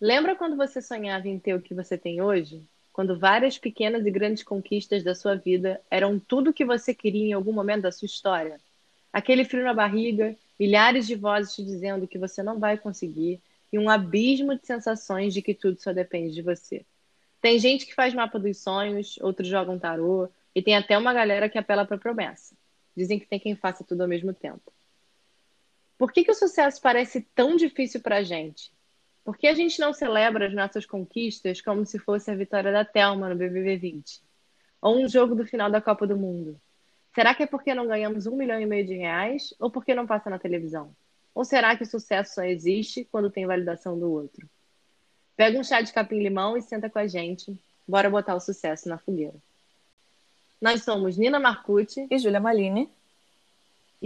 [0.00, 2.62] Lembra quando você sonhava em ter o que você tem hoje?
[2.92, 7.28] Quando várias pequenas e grandes conquistas da sua vida eram tudo o que você queria
[7.28, 8.60] em algum momento da sua história?
[9.10, 13.40] Aquele frio na barriga, milhares de vozes te dizendo que você não vai conseguir
[13.72, 16.84] e um abismo de sensações de que tudo só depende de você.
[17.40, 21.48] Tem gente que faz mapa dos sonhos, outros jogam tarô e tem até uma galera
[21.48, 22.54] que apela para promessa.
[22.94, 24.70] Dizem que tem quem faça tudo ao mesmo tempo.
[25.96, 28.75] Por que, que o sucesso parece tão difícil para a gente?
[29.26, 32.84] Por que a gente não celebra as nossas conquistas como se fosse a vitória da
[32.84, 34.22] Thelma no BBB 20?
[34.80, 36.56] Ou um jogo do final da Copa do Mundo?
[37.12, 40.06] Será que é porque não ganhamos um milhão e meio de reais ou porque não
[40.06, 40.94] passa na televisão?
[41.34, 44.48] Ou será que o sucesso só existe quando tem validação do outro?
[45.36, 47.52] Pega um chá de capim-limão e senta com a gente.
[47.84, 49.34] Bora botar o sucesso na fogueira.
[50.62, 52.88] Nós somos Nina Marcucci e Júlia Malini.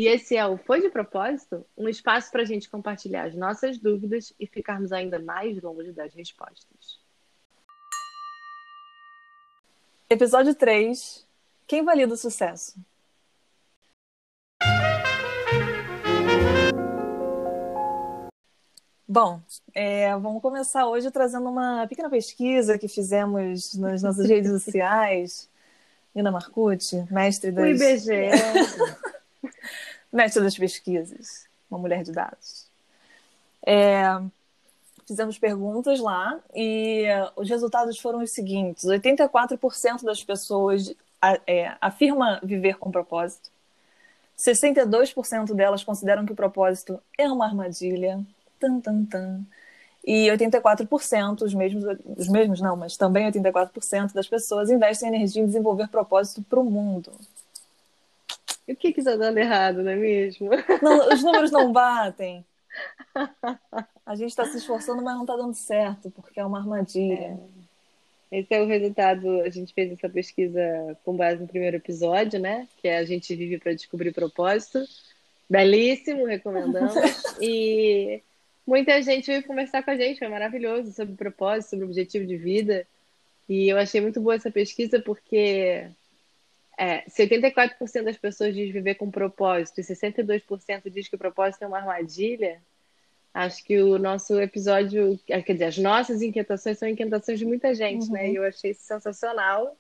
[0.00, 3.77] E esse é o Foi de Propósito um espaço para a gente compartilhar as nossas
[3.77, 6.98] dúvidas e ficarmos ainda mais longe das respostas.
[10.08, 11.27] Episódio 3
[11.66, 12.80] Quem valida o sucesso?
[19.06, 19.42] Bom,
[19.75, 25.47] é, vamos começar hoje trazendo uma pequena pesquisa que fizemos nas nossas redes sociais.
[26.14, 27.64] Nina Marcucci, mestre das...
[27.64, 28.30] O IBGE.
[30.12, 32.66] mestre das pesquisas, uma mulher de dados.
[33.66, 34.03] É,
[35.06, 37.05] fizemos perguntas lá e
[37.36, 40.94] os resultados foram os seguintes: 84% das pessoas
[41.47, 43.50] é, afirma viver com propósito,
[44.41, 48.25] 62% delas consideram que o propósito é uma armadilha,
[48.58, 49.44] tan, tan, tan.
[50.03, 51.84] E 84%, os mesmos,
[52.16, 56.64] os mesmos não, mas também 84% das pessoas investem energia em desenvolver propósito para o
[56.64, 57.12] mundo.
[58.70, 60.48] E o que que está dando errado, não é mesmo?
[60.80, 62.46] Não, os números não batem.
[64.06, 67.36] A gente está se esforçando, mas não está dando certo, porque é uma armadilha.
[68.30, 68.38] É.
[68.38, 69.41] Esse é o resultado.
[69.41, 72.68] A gente fez essa pesquisa com base no primeiro episódio, né?
[72.80, 74.84] Que é A gente vive para descobrir propósito.
[75.48, 76.94] Belíssimo, recomendamos.
[77.42, 78.22] e
[78.64, 82.86] muita gente veio conversar com a gente, foi maravilhoso, sobre propósito, sobre objetivo de vida.
[83.48, 85.91] E eu achei muito boa essa pesquisa porque
[86.80, 91.62] é, se 84% das pessoas diz viver com propósito e 62% diz que o propósito
[91.62, 92.58] é uma armadilha,
[93.34, 98.10] acho que o nosso episódio, quer dizer, as nossas inquietações são inquietações de muita gente,
[98.10, 98.20] né?
[98.20, 98.26] uhum.
[98.26, 98.32] né?
[98.32, 99.76] E eu achei sensacional.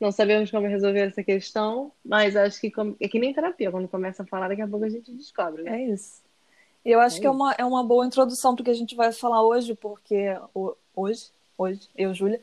[0.00, 4.22] Não sabemos como resolver essa questão, mas acho que é que nem terapia, quando começa
[4.22, 5.82] a falar, daqui a pouco a gente descobre, né?
[5.82, 6.22] É isso.
[6.82, 8.74] E eu acho é que é uma, é uma boa introdução para o que a
[8.74, 10.34] gente vai falar hoje, porque
[10.96, 11.26] hoje,
[11.58, 12.40] hoje, eu, Júlia,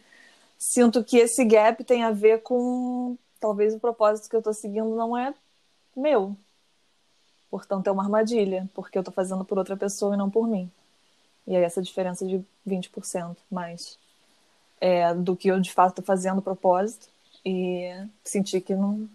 [0.55, 4.95] sinto que esse gap tem a ver com talvez o propósito que eu estou seguindo
[4.95, 5.33] não é
[5.95, 6.35] meu.
[7.49, 10.69] Portanto, é uma armadilha, porque eu estou fazendo por outra pessoa e não por mim.
[11.47, 13.97] E aí essa diferença de 20% mais
[14.81, 17.07] é, do que eu de fato estou fazendo propósito
[17.45, 17.89] e
[18.23, 19.07] sentir que não,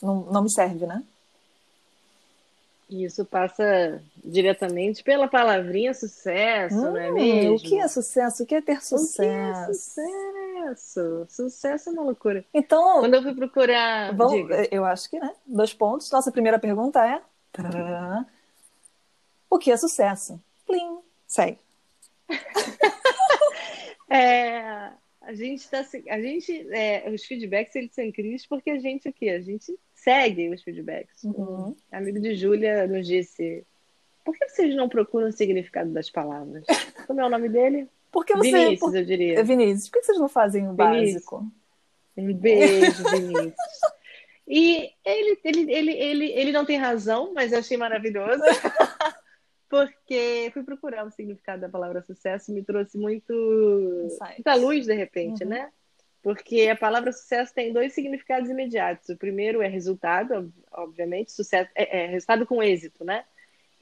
[0.00, 1.04] não, não me serve, né?
[2.88, 7.54] E isso passa diretamente pela palavrinha sucesso, hum, não é mesmo?
[7.54, 8.42] O que é sucesso?
[8.42, 9.22] O que é ter sucesso?
[9.22, 10.41] O que é sucesso?
[11.28, 12.44] Sucesso é uma loucura.
[12.52, 14.14] Então, quando eu fui procurar.
[14.14, 15.34] Vamos, eu acho que, né?
[15.46, 16.10] Dois pontos.
[16.10, 17.20] Nossa primeira pergunta é:
[19.48, 20.40] O que é sucesso?
[20.66, 21.58] Plim, segue.
[24.10, 24.90] é,
[25.20, 25.84] a gente tá.
[26.10, 26.66] A gente.
[26.72, 29.30] É, os feedbacks eles são incríveis porque a gente o?
[29.30, 31.24] A gente segue os feedbacks.
[31.24, 31.68] Uhum.
[31.68, 33.64] Um amigo de Júlia nos disse:
[34.24, 36.64] por que vocês não procuram o significado das palavras?
[37.06, 37.88] Como é o nome dele?
[38.12, 38.96] Porque você, Vinícius, por...
[38.96, 39.42] eu diria.
[39.42, 41.14] Vinícius, por que vocês não fazem o Vinícius.
[41.14, 41.52] básico?
[42.16, 43.54] Um beijo, Vinícius.
[44.46, 48.42] E ele, ele, ele, ele, ele não tem razão, mas eu achei maravilhoso.
[49.72, 53.32] porque fui procurar o significado da palavra sucesso e me trouxe muito,
[54.36, 55.48] muita luz, de repente, uhum.
[55.48, 55.72] né?
[56.22, 59.08] Porque a palavra sucesso tem dois significados imediatos.
[59.08, 63.24] O primeiro é resultado, obviamente, sucesso é, é resultado com êxito, né?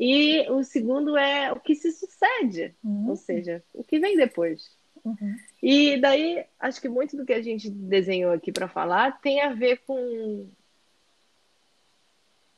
[0.02, 3.10] E o segundo é o que se sucede, uhum.
[3.10, 4.74] ou seja, o que vem depois.
[5.04, 5.36] Uhum.
[5.62, 9.52] E daí, acho que muito do que a gente desenhou aqui para falar tem a
[9.52, 10.48] ver com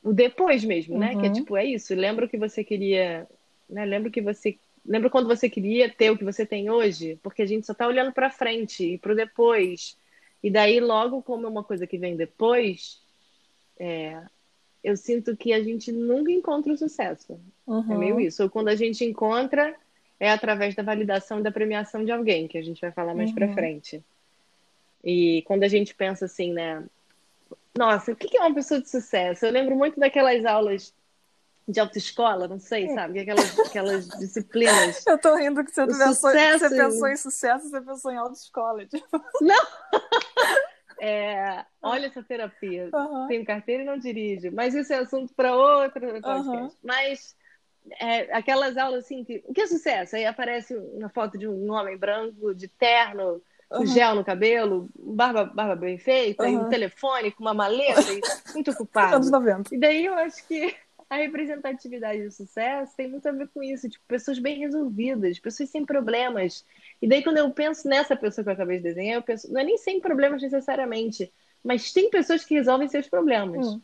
[0.04, 1.16] o depois mesmo, né?
[1.16, 1.32] Que é uhum.
[1.32, 1.92] tipo, é isso.
[1.96, 3.26] Lembra o que você queria,
[3.68, 3.84] né?
[3.84, 7.18] Lembra que você Lembra quando você queria ter o que você tem hoje?
[7.22, 9.96] Porque a gente só está olhando para frente e para o depois.
[10.42, 13.00] E daí, logo, como é uma coisa que vem depois,
[13.78, 14.20] é,
[14.82, 17.38] eu sinto que a gente nunca encontra o sucesso.
[17.66, 17.92] Uhum.
[17.92, 18.42] É meio isso.
[18.42, 19.74] Ou quando a gente encontra,
[20.18, 23.30] é através da validação e da premiação de alguém, que a gente vai falar mais
[23.30, 23.36] uhum.
[23.36, 24.02] para frente.
[25.04, 26.84] E quando a gente pensa assim, né?
[27.76, 29.46] Nossa, o que é uma pessoa de sucesso?
[29.46, 30.92] Eu lembro muito daquelas aulas
[31.66, 33.20] de autoescola, não sei, sabe?
[33.20, 35.04] Aquelas, aquelas disciplinas.
[35.06, 36.58] Eu tô rindo que você, pensou, sucesso...
[36.58, 38.84] você pensou em sucesso, você pensou em autoescola.
[38.84, 39.24] Tipo.
[39.40, 39.66] Não!
[41.04, 42.88] É, olha essa terapia.
[42.94, 43.26] Uhum.
[43.26, 44.52] Tenho carteira e não dirijo.
[44.52, 46.48] Mas isso é assunto para outro podcast.
[46.48, 46.70] Uhum.
[46.80, 47.34] Mas
[48.00, 50.14] é, aquelas aulas assim, que, o que é sucesso?
[50.14, 53.86] Aí aparece uma foto de um homem branco, de terno, com uhum.
[53.86, 56.50] gel no cabelo, barba, barba bem feita, uhum.
[56.50, 58.20] e um telefone com uma maleta, e
[58.52, 59.16] muito ocupado.
[59.16, 59.74] Anos 90.
[59.74, 60.72] E daí eu acho que
[61.12, 65.68] a representatividade do sucesso tem muito a ver com isso, tipo, pessoas bem resolvidas, pessoas
[65.68, 66.64] sem problemas,
[67.02, 69.60] e daí, quando eu penso nessa pessoa que eu acabei de desenhar, eu penso, não
[69.60, 71.30] é nem sem problemas necessariamente,
[71.62, 73.66] mas tem pessoas que resolvem seus problemas.
[73.66, 73.82] Uhum.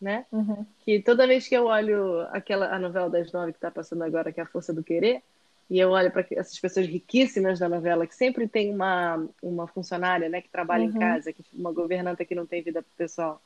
[0.00, 0.24] Né?
[0.32, 0.64] Uhum.
[0.78, 4.32] Que toda vez que eu olho aquela a novela das nove que está passando agora,
[4.32, 5.22] que é A Força do Querer,
[5.68, 10.30] e eu olho para essas pessoas riquíssimas da novela, que sempre tem uma, uma funcionária
[10.30, 10.96] né, que trabalha uhum.
[10.96, 13.42] em casa, que uma governanta que não tem vida pessoal.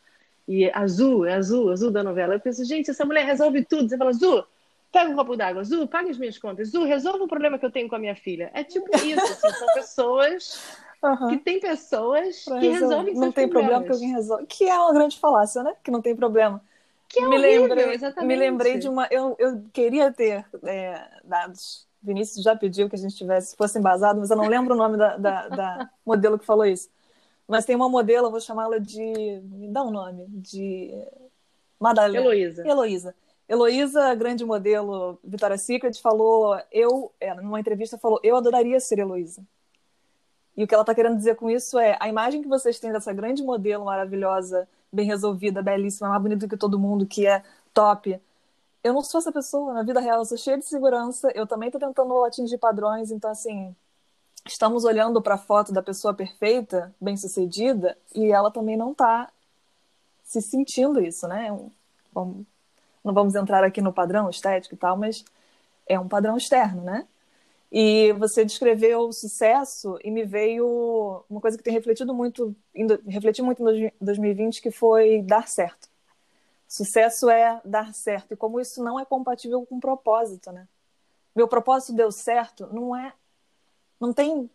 [0.47, 2.35] E azul, é azul, azul da novela.
[2.35, 3.89] Eu penso, gente, essa mulher resolve tudo.
[3.89, 4.45] Você fala, azul,
[4.95, 7.71] pega um copo d'água, Zu, paga as minhas contas, Zu, resolva o problema que eu
[7.71, 8.51] tenho com a minha filha.
[8.55, 11.29] É tipo isso, assim, são pessoas uhum.
[11.29, 13.51] que tem pessoas pra que resolvem Não tem problemas.
[13.51, 14.47] problema que alguém resolve.
[14.47, 15.75] Que é uma grande falácia, né?
[15.83, 16.63] Que não tem problema.
[17.09, 18.29] Que é me horrível, lembrei, exatamente.
[18.29, 19.09] Me lembrei de uma.
[19.11, 21.87] Eu, eu queria ter é, dados.
[22.01, 24.99] Vinícius já pediu que a gente tivesse, fosse embasado, mas eu não lembro o nome
[24.99, 26.91] da, da, da modelo que falou isso.
[27.47, 29.01] Mas tem uma modelo, eu vou chamá-la de.
[29.43, 30.27] Me dá um nome.
[30.29, 30.91] De.
[31.79, 32.25] Madalena.
[32.25, 32.67] Heloísa.
[32.67, 33.15] Heloísa.
[33.49, 39.45] Heloísa, grande modelo Vitória Secret, falou, eu, é, numa entrevista, falou, eu adoraria ser Heloísa.
[40.57, 42.93] E o que ela está querendo dizer com isso é, a imagem que vocês têm
[42.93, 47.43] dessa grande modelo maravilhosa, bem resolvida, belíssima, mais bonita que todo mundo, que é
[47.75, 48.19] top.
[48.83, 51.69] Eu não sou essa pessoa, na vida real eu sou cheia de segurança, eu também
[51.69, 53.75] estou tentando atingir padrões, então assim,
[54.47, 59.31] estamos olhando para a foto da pessoa perfeita, bem-sucedida, e ela também não está
[60.23, 61.51] se sentindo isso, né?
[62.15, 62.45] Não
[63.03, 65.25] vamos entrar aqui no padrão estético e tal, mas
[65.87, 67.07] é um padrão externo, né?
[67.73, 72.55] E você descreveu o sucesso e me veio uma coisa que tem refletido muito,
[73.07, 75.89] refleti muito em 2020, que foi dar certo.
[76.69, 78.33] Sucesso é dar certo.
[78.33, 80.69] E como isso não é compatível com propósito, né?
[81.35, 83.13] Meu propósito deu certo, não é.
[84.01, 84.51] Não tem.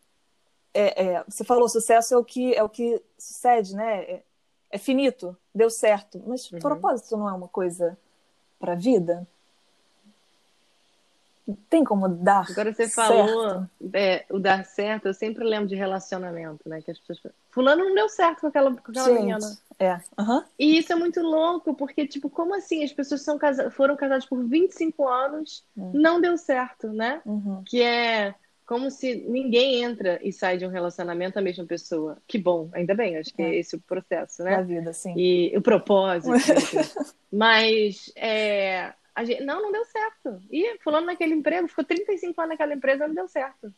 [0.73, 4.01] É, é, você falou sucesso é o que é o que sucede, né?
[4.01, 4.23] É,
[4.71, 6.21] é finito, deu certo.
[6.25, 6.59] Mas uhum.
[6.59, 7.97] propósito não é uma coisa
[8.59, 9.27] para a vida?
[11.69, 13.07] Tem como dar Agora você certo?
[13.07, 16.81] falou é, o dar certo, eu sempre lembro de relacionamento, né?
[16.81, 19.57] Que as pessoas Fulano não deu certo com aquela, com aquela Gente, menina.
[19.79, 19.99] É.
[20.19, 20.43] Uhum.
[20.59, 22.83] E isso é muito louco, porque, tipo, como assim?
[22.83, 23.71] As pessoas são casa...
[23.71, 25.91] foram casadas por 25 anos, uhum.
[25.93, 27.21] não deu certo, né?
[27.25, 27.63] Uhum.
[27.65, 28.35] Que é
[28.69, 32.19] como se ninguém entra e sai de um relacionamento a mesma pessoa.
[32.27, 34.57] Que bom, ainda bem, acho que é, é esse o processo, né?
[34.57, 35.11] Da vida, sim.
[35.17, 36.35] E o propósito.
[37.33, 38.93] Mas é,
[39.25, 40.39] gente, não, não deu certo.
[40.51, 43.73] E fulano naquele emprego, ficou 35 anos naquela empresa, não deu certo.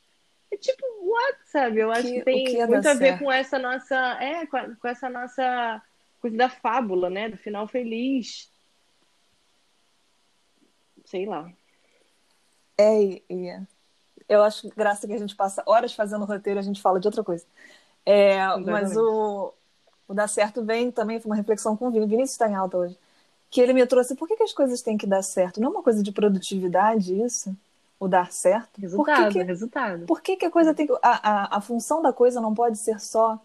[0.51, 1.79] É tipo, what, sabe?
[1.79, 3.23] Eu acho que, que tem que muito a ver certo?
[3.23, 3.95] com essa nossa.
[4.21, 5.81] É, com, a, com essa nossa
[6.19, 7.29] coisa da fábula, né?
[7.29, 8.51] Do final feliz.
[11.05, 11.49] Sei lá.
[12.77, 13.70] É, e
[14.31, 17.21] eu acho graça que a gente passa horas fazendo roteiro a gente fala de outra
[17.21, 17.45] coisa.
[18.05, 19.53] É, mas o,
[20.07, 22.05] o Dar Certo vem também, foi uma reflexão com o Vini.
[22.05, 22.97] Vinícius está em alta hoje.
[23.49, 25.59] Que ele me trouxe, por que, que as coisas têm que dar certo?
[25.59, 27.53] Não é uma coisa de produtividade isso?
[27.99, 28.79] O dar certo?
[28.79, 30.05] Resultado, por que que, resultado.
[30.05, 30.93] Por que, que a coisa tem que.
[30.93, 33.37] A, a, a função da coisa não pode ser só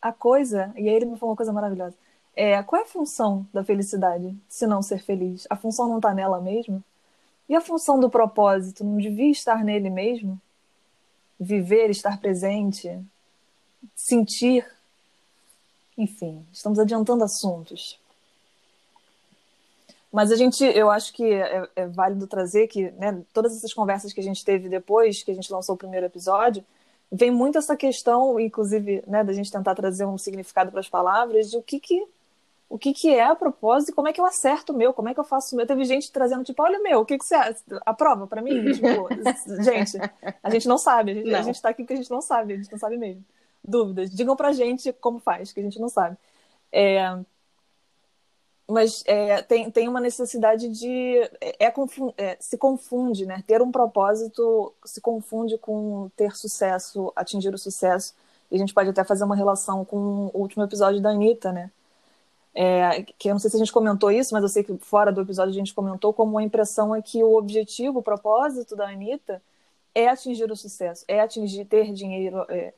[0.00, 0.72] a coisa.
[0.76, 1.94] E aí ele me falou uma coisa maravilhosa.
[2.34, 5.46] É, qual é a função da felicidade, se não ser feliz?
[5.50, 6.82] A função não está nela mesmo?
[7.52, 10.40] E a função do propósito não devia estar nele mesmo?
[11.38, 12.98] Viver, estar presente,
[13.94, 14.66] sentir.
[15.98, 18.00] Enfim, estamos adiantando assuntos.
[20.10, 24.14] Mas a gente, eu acho que é, é válido trazer que né, todas essas conversas
[24.14, 26.64] que a gente teve depois que a gente lançou o primeiro episódio,
[27.10, 31.50] vem muito essa questão, inclusive, né, da gente tentar trazer um significado para as palavras
[31.50, 32.02] de o que, que
[32.72, 35.06] o que, que é a propósito e como é que eu acerto o meu, como
[35.06, 35.66] é que eu faço o meu.
[35.66, 37.34] Teve gente trazendo, tipo, olha meu, o que, que você
[37.84, 38.72] aprova para mim?
[38.72, 38.86] tipo,
[39.62, 39.98] gente,
[40.42, 42.54] a gente não sabe, a gente, a gente tá aqui porque a gente não sabe,
[42.54, 43.22] a gente não sabe mesmo.
[43.62, 46.16] Dúvidas, digam pra gente como faz, que a gente não sabe.
[46.72, 47.14] É,
[48.66, 51.18] mas é, tem, tem uma necessidade de.
[51.42, 51.74] É, é,
[52.16, 53.44] é, se confunde, né?
[53.46, 58.14] Ter um propósito se confunde com ter sucesso, atingir o sucesso.
[58.50, 61.70] E a gente pode até fazer uma relação com o último episódio da Anitta, né?
[62.54, 65.10] É, que eu não sei se a gente comentou isso, mas eu sei que fora
[65.10, 68.88] do episódio a gente comentou como a impressão é que o objetivo, o propósito da
[68.88, 69.42] Anitta
[69.94, 72.74] é atingir o sucesso, é atingir, ter dinheiro, é,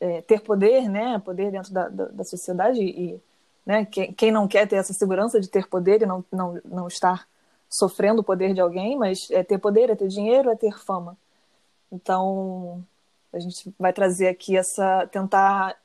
[0.00, 3.20] é, ter poder, né, poder dentro da, da, da sociedade e
[3.66, 6.88] né, quem, quem, não quer ter essa segurança de ter poder e não, não, não
[6.88, 7.28] estar
[7.68, 11.16] sofrendo o poder de alguém, mas é ter poder, é ter dinheiro, é ter fama.
[11.92, 12.82] Então,
[13.32, 15.06] a gente vai trazer aqui essa.
[15.08, 15.76] tentar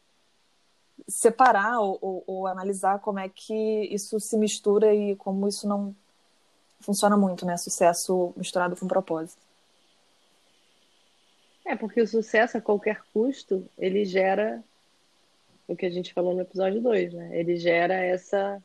[1.08, 5.96] separar ou, ou, ou, analisar como é que isso se mistura e como isso não
[6.80, 7.58] funciona muito, né?
[7.58, 9.42] Sucesso misturado com propósito.
[11.66, 14.64] É, porque o sucesso a qualquer custo, ele gera
[15.68, 17.40] o que a gente falou no episódio 2, né?
[17.40, 18.62] Ele gera essa.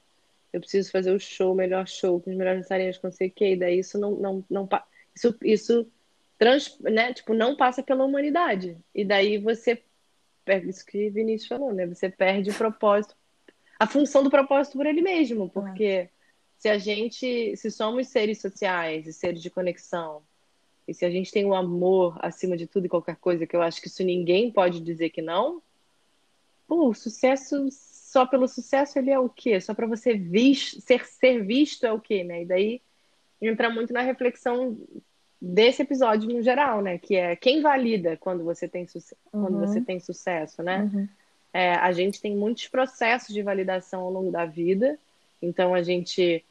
[0.53, 3.31] Eu preciso fazer o show, o melhor show, com os melhores dançarinos, com sei o
[3.31, 4.13] quê, e daí isso não.
[4.13, 4.69] não, não
[5.15, 5.87] isso, isso
[6.39, 7.13] trans, né?
[7.13, 8.77] tipo, não passa pela humanidade.
[8.95, 9.83] E daí você
[10.49, 11.87] perde isso que Vinícius falou, né?
[11.87, 13.15] Você perde o propósito,
[13.79, 16.11] a função do propósito por ele mesmo, porque é.
[16.57, 20.23] se a gente, se somos seres sociais e seres de conexão,
[20.87, 23.61] e se a gente tem o amor acima de tudo e qualquer coisa, que eu
[23.61, 25.63] acho que isso ninguém pode dizer que não,
[26.67, 29.61] pô, o sucesso só pelo sucesso ele é o quê?
[29.61, 32.41] Só para você vis, ser ser visto é o quê, né?
[32.41, 32.83] E daí
[33.39, 34.79] entra muito na reflexão
[35.41, 36.99] desse episódio no geral, né?
[36.99, 38.87] Que é quem valida quando você tem,
[39.33, 39.43] uhum.
[39.43, 40.91] quando você tem sucesso, né?
[40.93, 41.09] Uhum.
[41.53, 44.99] É, a gente tem muitos processos de validação ao longo da vida,
[45.41, 46.45] então a gente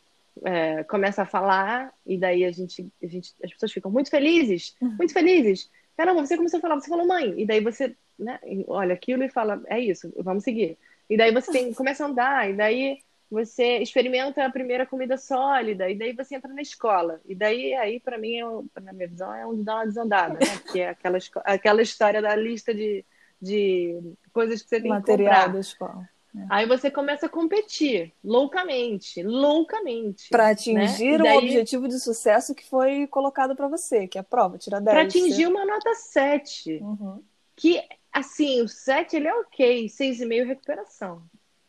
[0.43, 4.75] é, começa a falar e daí a gente, a gente, as pessoas ficam muito felizes,
[4.81, 4.95] uhum.
[4.97, 5.69] muito felizes.
[5.95, 9.29] Caramba, você começou a falar, você falou mãe, e daí você, né, olha aquilo e
[9.29, 10.77] fala, é isso, vamos seguir.
[11.09, 12.99] E daí você tem, começa a andar, e daí
[13.29, 17.19] você experimenta a primeira comida sólida, e daí você entra na escola.
[17.25, 20.61] E daí, aí, para mim, é, na minha visão, é onde dá uma desandada, né?
[20.71, 23.03] Que é aquela, aquela história da lista de,
[23.41, 23.99] de
[24.31, 25.53] coisas que você tem Material que comprar.
[25.53, 26.09] da escola.
[26.35, 26.45] É.
[26.49, 30.29] Aí você começa a competir loucamente, loucamente.
[30.29, 31.23] Para atingir né?
[31.23, 31.35] daí...
[31.35, 34.93] o objetivo de sucesso que foi colocado para você, que é a prova, tirar 10.
[34.95, 36.79] Para atingir uma nota 7.
[36.81, 37.21] Uhum.
[37.55, 37.81] Que,
[38.13, 41.23] assim, o 7 ele é ok, 6,5 recuperação.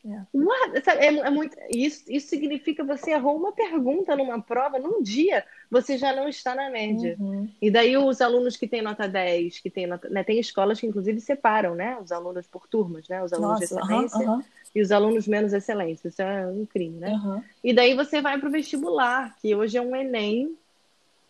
[0.05, 1.05] É.
[1.05, 5.97] é, é, muito, isso, isso significa você errou uma pergunta numa prova, num dia, você
[5.97, 7.17] já não está na média.
[7.19, 7.49] Uhum.
[7.61, 10.09] E daí os alunos que têm nota 10, que têm nota.
[10.09, 11.97] Né, tem escolas que inclusive separam, né?
[12.01, 13.21] Os alunos por turmas, né?
[13.21, 14.43] Os alunos Nossa, de excelência uhum, uhum.
[14.73, 16.05] e os alunos menos excelentes.
[16.05, 17.43] Isso é um crime, né?
[17.61, 20.55] E daí você vai para o vestibular, que hoje é um Enem.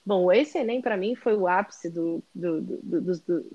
[0.05, 3.45] Bom, esse Enem para mim foi o ápice do, do, do, do,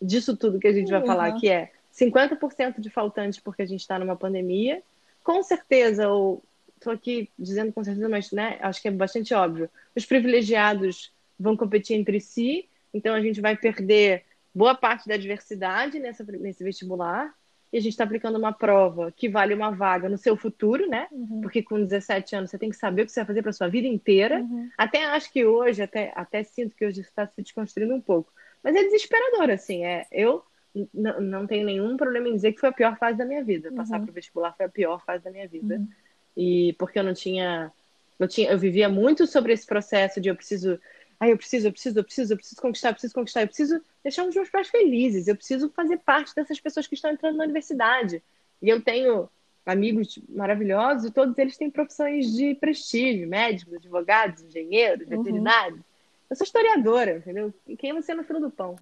[0.00, 3.80] disso tudo que a gente vai falar, que é 50% de faltantes porque a gente
[3.80, 4.82] está numa pandemia.
[5.22, 6.42] Com certeza, ou
[6.76, 9.70] estou aqui dizendo com certeza, mas né, acho que é bastante óbvio.
[9.94, 15.98] Os privilegiados vão competir entre si, então a gente vai perder boa parte da diversidade
[15.98, 17.32] nessa, nesse vestibular.
[17.72, 21.08] E a gente está aplicando uma prova que vale uma vaga no seu futuro, né?
[21.10, 21.40] Uhum.
[21.40, 23.68] Porque com 17 anos você tem que saber o que você vai fazer para sua
[23.68, 24.40] vida inteira.
[24.40, 24.68] Uhum.
[24.76, 28.30] Até acho que hoje, até, até sinto que hoje está se desconstruindo um pouco.
[28.62, 29.86] Mas é desesperador, assim.
[29.86, 30.44] É, eu
[30.92, 33.68] não, não tenho nenhum problema em dizer que foi a pior fase da minha vida.
[33.70, 33.76] Uhum.
[33.76, 35.76] Passar para o vestibular foi a pior fase da minha vida.
[35.76, 35.88] Uhum.
[36.36, 37.70] E porque eu não tinha,
[38.18, 38.50] eu tinha.
[38.50, 40.78] Eu vivia muito sobre esse processo de eu preciso.
[41.20, 43.80] Ai, eu preciso, eu preciso, eu preciso, eu preciso conquistar, eu preciso conquistar, eu preciso
[44.02, 47.44] deixar os meus pais felizes, eu preciso fazer parte dessas pessoas que estão entrando na
[47.44, 48.20] universidade.
[48.60, 49.28] E eu tenho
[49.64, 55.84] amigos maravilhosos e todos eles têm profissões de prestígio, médicos, advogados, engenheiros, uhum.
[56.32, 57.52] Eu sou historiadora, entendeu?
[57.78, 58.74] Quem é você no filo do pão?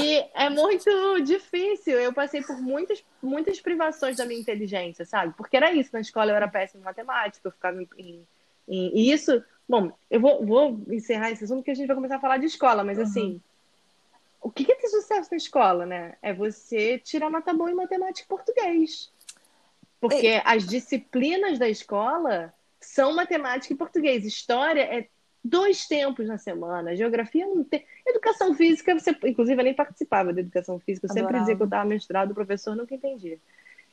[0.00, 0.88] e é muito
[1.24, 1.98] difícil.
[1.98, 5.34] Eu passei por muitas, muitas privações da minha inteligência, sabe?
[5.36, 5.90] Porque era isso.
[5.92, 7.88] Na escola eu era péssima em matemática, eu ficava em.
[7.98, 8.26] em,
[8.68, 8.96] em...
[8.96, 9.42] E isso.
[9.68, 12.46] Bom, eu vou, vou encerrar esse assunto porque a gente vai começar a falar de
[12.46, 13.04] escola, mas uhum.
[13.04, 13.40] assim.
[14.40, 16.14] O que é ter sucesso na escola, né?
[16.22, 19.10] É você tirar nota boa em matemática e português.
[20.00, 20.42] Porque Ei.
[20.44, 24.24] as disciplinas da escola são matemática e português.
[24.24, 25.08] História é
[25.48, 26.96] dois tempos na semana.
[26.96, 27.84] Geografia não tem.
[28.06, 31.06] Educação física, você, inclusive, eu nem participava da educação física.
[31.06, 33.38] Eu sempre dizia que eu estava mestrado, o professor nunca entendia.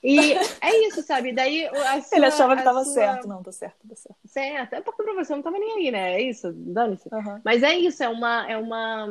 [0.03, 1.33] E é isso, sabe?
[1.33, 1.67] Daí
[2.03, 2.93] sua, Ele achava que estava sua...
[2.93, 3.27] certo.
[3.27, 4.17] Não, tá certo, tá certo.
[4.25, 4.73] Certo.
[4.73, 6.13] É porque o professor não estava nem aí, né?
[6.13, 7.09] É isso, dane-se.
[7.11, 7.41] Uhum.
[7.43, 8.49] Mas é isso, é uma.
[8.49, 9.07] É uma...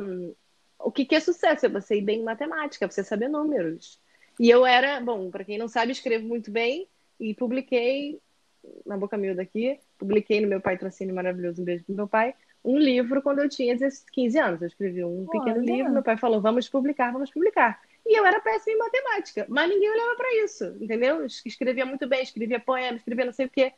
[0.79, 1.65] O que, que é sucesso?
[1.65, 3.99] É você ir bem em matemática, você saber números.
[4.39, 6.87] E eu era, bom, para quem não sabe, escrevo muito bem
[7.19, 8.19] e publiquei
[8.85, 12.33] na boca miúda aqui, publiquei no meu patrocínio maravilhoso, um beijo pro meu pai,
[12.63, 13.77] um livro quando eu tinha
[14.11, 14.61] 15 anos.
[14.61, 15.71] Eu escrevi um pequeno Olha.
[15.71, 17.79] livro, meu pai falou, vamos publicar, vamos publicar.
[18.05, 21.25] E eu era péssima em matemática, mas ninguém olhava para isso, entendeu?
[21.25, 23.73] Escrevia muito bem, escrevia poema, escrevia não sei o quê.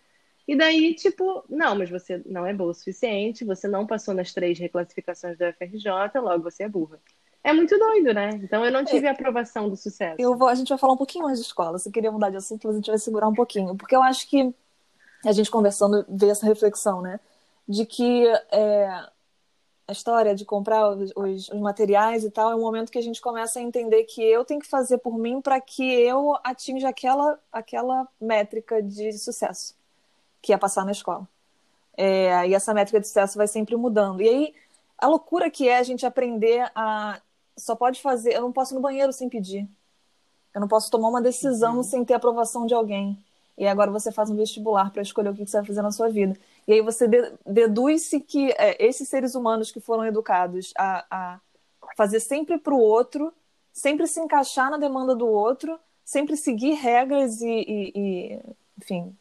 [0.48, 4.34] E daí, tipo, não, mas você não é boa o suficiente, você não passou nas
[4.34, 5.90] três reclassificações da FRJ,
[6.22, 7.00] logo você é burra.
[7.44, 8.30] É muito doido, né?
[8.44, 9.10] Então eu não tive é.
[9.10, 10.16] a aprovação do sucesso.
[10.20, 11.78] Eu vou, a gente vai falar um pouquinho mais de escola.
[11.78, 13.76] Você queria mudar de assunto, mas a gente vai segurar um pouquinho.
[13.76, 14.54] Porque eu acho que
[15.27, 17.19] a gente conversando vê essa reflexão, né?
[17.67, 18.88] De que é,
[19.86, 23.03] a história de comprar os, os, os, materiais e tal é um momento que a
[23.03, 26.88] gente começa a entender que eu tenho que fazer por mim para que eu atinja
[26.89, 29.75] aquela, aquela métrica de sucesso,
[30.41, 31.27] que é passar na escola.
[31.98, 34.22] É, e essa métrica de sucesso vai sempre mudando.
[34.22, 34.55] E aí,
[34.98, 37.19] a loucura que é a gente aprender a.
[37.57, 38.34] Só pode fazer.
[38.34, 39.67] Eu não posso ir no banheiro sem pedir.
[40.53, 41.84] Eu não posso tomar uma decisão uhum.
[41.84, 43.17] sem ter aprovação de alguém.
[43.58, 46.10] E agora você faz um vestibular para escolher o que você vai fazer na sua
[46.10, 46.38] vida.
[46.68, 47.08] E aí você
[47.46, 51.40] deduz-se que é, esses seres humanos que foram educados a, a
[51.96, 53.34] fazer sempre para o outro,
[53.74, 58.40] sempre se encaixar na demanda do outro, sempre seguir regras e, e, e
[58.78, 59.18] enfim,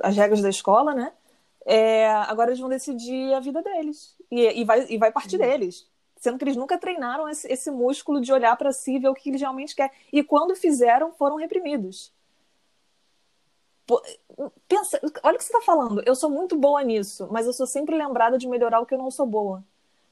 [0.00, 1.12] as regras da escola, né?
[1.64, 4.16] É, agora eles vão decidir a vida deles.
[4.28, 5.42] E, e, vai, e vai partir uhum.
[5.42, 5.86] deles.
[6.16, 9.14] Sendo que eles nunca treinaram esse, esse músculo de olhar para si e ver o
[9.14, 9.92] que eles realmente querem.
[10.12, 12.12] E quando fizeram, foram reprimidos.
[14.68, 16.02] Pensa, olha o que você está falando.
[16.06, 18.98] Eu sou muito boa nisso, mas eu sou sempre lembrada de melhorar o que eu
[18.98, 19.62] não sou boa.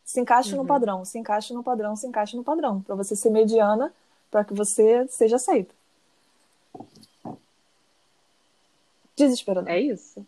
[0.05, 0.63] Se encaixe uhum.
[0.63, 2.83] no padrão, se encaixe no padrão, se encaixe no padrão.
[2.83, 3.93] Para você ser mediana,
[4.31, 5.75] para que você seja aceita.
[9.17, 9.71] Desesperador.
[9.71, 10.27] É isso.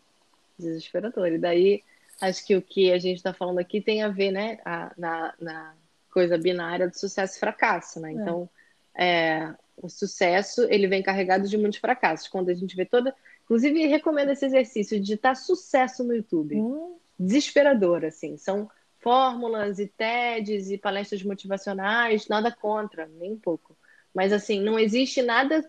[0.57, 1.27] Desesperador.
[1.27, 1.83] E daí,
[2.21, 5.33] acho que o que a gente está falando aqui tem a ver, né, a, na,
[5.39, 5.73] na
[6.11, 8.11] coisa binária do sucesso e fracasso, né?
[8.11, 8.13] É.
[8.13, 8.49] Então,
[8.95, 12.27] é, o sucesso, ele vem carregado de muitos fracassos.
[12.27, 13.13] Quando a gente vê toda...
[13.43, 16.55] Inclusive, recomendo esse exercício de digitar sucesso no YouTube.
[16.55, 16.95] Hum.
[17.19, 18.37] Desesperador, assim.
[18.37, 18.69] São
[18.99, 23.75] fórmulas e TEDs e palestras motivacionais, nada contra, nem um pouco.
[24.13, 25.63] Mas, assim, não existe nada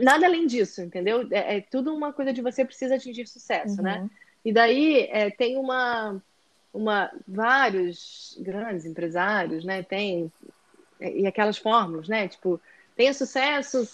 [0.00, 1.26] nada além disso, entendeu?
[1.32, 3.96] É, é, tudo uma coisa de você precisa atingir sucesso, né?
[3.96, 4.02] uhum.
[4.04, 4.10] né?
[4.44, 6.22] E daí é, tem uma,
[6.72, 9.82] uma vários grandes empresários, né?
[9.82, 10.32] Tem
[11.00, 12.28] e aquelas fórmulas, né?
[12.28, 12.60] Tipo,
[12.96, 13.86] tenha sucesso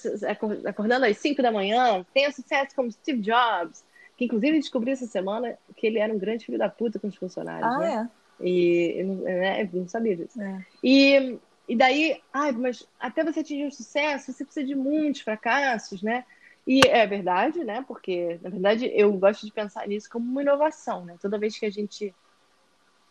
[0.67, 3.85] acordando às 5 da manhã, tenha sucesso como Steve Jobs,
[4.17, 7.17] que inclusive descobri essa semana que ele era um grande filho da puta com os
[7.17, 8.11] funcionários, ah, né?
[8.41, 8.47] É?
[8.47, 10.41] E não, né, não sabia disso.
[10.41, 10.65] É.
[10.83, 11.39] E
[11.69, 16.25] e daí, ai, mas até você atingir o sucesso, você precisa de muitos fracassos, né?
[16.67, 17.85] E é verdade, né?
[17.87, 21.17] Porque, na verdade, eu gosto de pensar nisso como uma inovação, né?
[21.21, 22.15] Toda vez que a gente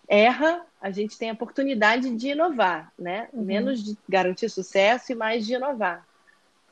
[0.08, 3.28] erra, a gente tem a oportunidade de inovar, né?
[3.34, 3.44] Uhum.
[3.44, 6.06] Menos de garantir sucesso e mais de inovar.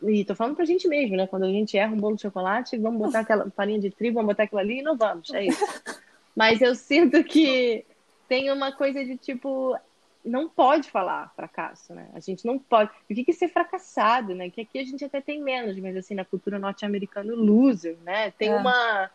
[0.01, 1.27] E tô falando pra gente mesmo, né?
[1.27, 4.27] Quando a gente erra um bolo de chocolate, vamos botar aquela farinha de trigo, vamos
[4.27, 5.65] botar aquilo ali e inovamos, é isso.
[6.35, 7.85] Mas eu sinto que
[8.27, 9.77] tem uma coisa de tipo,
[10.23, 12.09] não pode falar fracasso, né?
[12.13, 12.91] A gente não pode.
[13.09, 14.49] O que é ser fracassado, né?
[14.49, 18.31] Que aqui a gente até tem menos, mas assim, na cultura norte-americana, loser, né?
[18.31, 18.55] Tem é.
[18.55, 19.11] uma,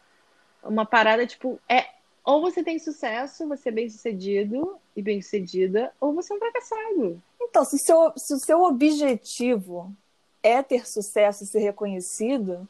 [0.63, 1.87] uma parada, tipo, é
[2.31, 6.39] ou você tem sucesso, você é bem sucedido e bem sucedida, ou você é um
[6.39, 7.23] fracassado.
[7.41, 9.93] Então, se, seu, se o seu objetivo
[10.41, 12.69] é ter sucesso e ser reconhecido,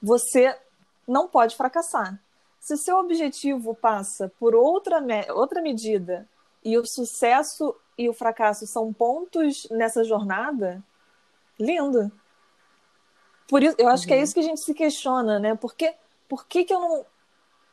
[0.00, 0.54] você
[1.08, 2.20] não pode fracassar.
[2.60, 5.02] Se o seu objetivo passa por outra,
[5.34, 6.28] outra medida
[6.62, 10.84] e o sucesso e o fracasso são pontos nessa jornada,
[11.58, 12.12] lindo.
[13.48, 14.08] Por isso, eu acho uhum.
[14.08, 14.22] que é uhum.
[14.22, 15.54] isso que a gente se questiona, né?
[15.54, 15.94] Por que,
[16.28, 17.06] por que, que eu não.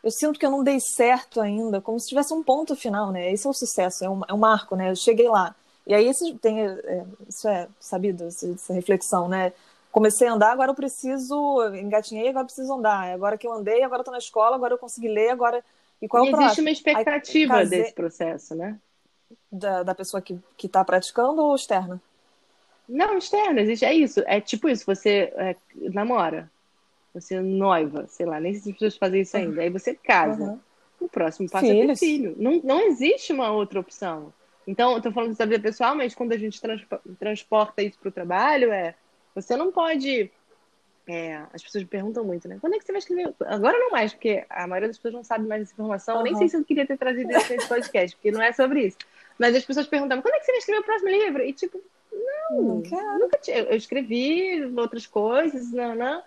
[0.03, 3.31] Eu sinto que eu não dei certo ainda, como se tivesse um ponto final, né?
[3.31, 4.91] Esse é o sucesso, é um, é um marco, né?
[4.91, 5.55] Eu cheguei lá.
[5.85, 9.51] E aí esse, tem, é, isso é sabido, essa reflexão, né?
[9.91, 11.35] Comecei a andar, agora eu preciso,
[11.75, 13.11] engatinhei, agora eu preciso andar.
[13.11, 15.63] Agora que eu andei, agora eu tô na escola, agora eu consegui ler, agora
[16.01, 18.79] e qual e é o existe uma expectativa Aí, desse processo, né?
[19.51, 22.01] Da, da pessoa que está praticando ou externa?
[22.87, 23.85] Não, externa, existe.
[23.85, 24.21] É isso.
[24.25, 25.55] É tipo isso, você é,
[25.91, 26.49] namora,
[27.13, 29.61] você noiva, sei lá, nem se as pessoas fazem isso ainda.
[29.61, 30.43] Aí você casa.
[30.43, 30.59] Uhum.
[30.99, 31.83] O próximo passo Filhos.
[31.83, 32.35] é ter filho.
[32.37, 34.33] Não, não existe uma outra opção.
[34.67, 36.61] Então, eu tô falando da vida pessoal, mas quando a gente
[37.17, 38.95] transporta isso para o trabalho, é
[39.33, 40.29] você não pode
[41.09, 42.59] é, as pessoas me perguntam muito, né?
[42.61, 43.33] Quando é que você vai escrever?
[43.47, 46.17] Agora não mais, porque a maioria das pessoas não sabe mais essa informação.
[46.17, 46.23] Uhum.
[46.23, 48.97] Nem sei se eu queria ter trazido isso nesse podcast, porque não é sobre isso.
[49.39, 51.43] Mas as pessoas perguntam, quando é que você vai escrever o próximo livro?
[51.43, 53.57] E tipo, não, não nunca tinha.
[53.57, 56.21] Eu escrevi outras coisas, não, não.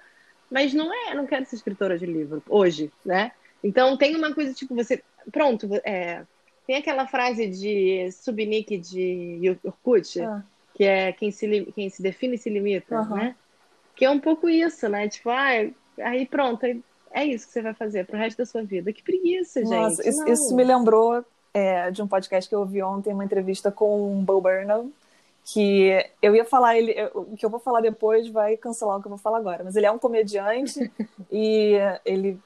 [0.52, 3.32] Mas não é, não quero ser escritora de livro hoje, né?
[3.64, 5.02] Então tem uma coisa tipo, você.
[5.30, 6.22] Pronto, é,
[6.66, 10.42] tem aquela frase de Subnik de Orkut, ah.
[10.74, 13.16] que é quem se, quem se define se limita, uhum.
[13.16, 13.36] né?
[13.96, 15.08] Que é um pouco isso, né?
[15.08, 15.48] Tipo, ah,
[16.00, 16.66] aí pronto,
[17.12, 18.92] é isso que você vai fazer pro resto da sua vida.
[18.92, 20.14] Que preguiça, Nossa, gente.
[20.14, 24.18] Isso, isso, me lembrou é, de um podcast que eu ouvi ontem, uma entrevista com
[24.18, 24.92] o Bo Burnham,
[25.44, 29.06] que eu ia falar, ele, o que eu vou falar depois vai cancelar o que
[29.06, 30.90] eu vou falar agora, mas ele é um comediante
[31.30, 32.38] e ele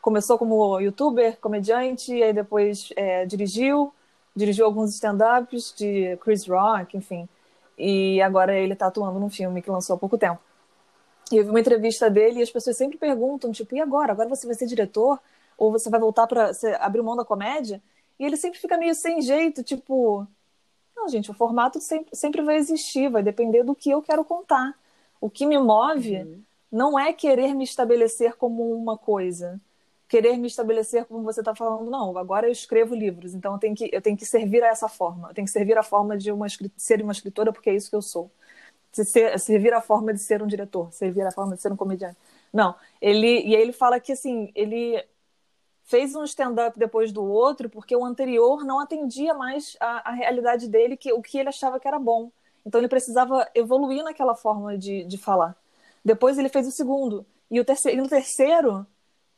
[0.00, 3.92] começou como youtuber, comediante, e aí depois é, dirigiu,
[4.34, 7.28] dirigiu alguns stand-ups de Chris Rock, enfim,
[7.76, 10.40] e agora ele está atuando num filme que lançou há pouco tempo.
[11.30, 14.12] E eu vi uma entrevista dele e as pessoas sempre perguntam, tipo, e agora?
[14.12, 15.20] Agora você vai ser diretor?
[15.58, 17.82] Ou você vai voltar para abrir mão da comédia?
[18.18, 20.26] E ele sempre fica meio sem jeito, tipo,
[20.96, 24.74] não, gente, o formato sempre, sempre vai existir, vai depender do que eu quero contar.
[25.20, 26.42] O que me move uhum.
[26.72, 29.60] não é querer me estabelecer como uma coisa,
[30.08, 33.74] querer me estabelecer como você está falando, não, agora eu escrevo livros, então eu tenho,
[33.74, 36.32] que, eu tenho que servir a essa forma, eu tenho que servir a forma de
[36.32, 38.30] uma, ser uma escritora porque é isso que eu sou.
[38.92, 42.16] Ser, servir a forma de ser um diretor, servir a forma de ser um comediante.
[42.50, 45.04] Não, ele e aí ele fala que assim, ele
[45.86, 50.68] fez um stand-up depois do outro porque o anterior não atendia mais a, a realidade
[50.68, 52.30] dele, que o que ele achava que era bom.
[52.64, 55.56] Então ele precisava evoluir naquela forma de, de falar.
[56.04, 57.24] Depois ele fez o segundo.
[57.50, 58.86] E, o terceiro, e no terceiro,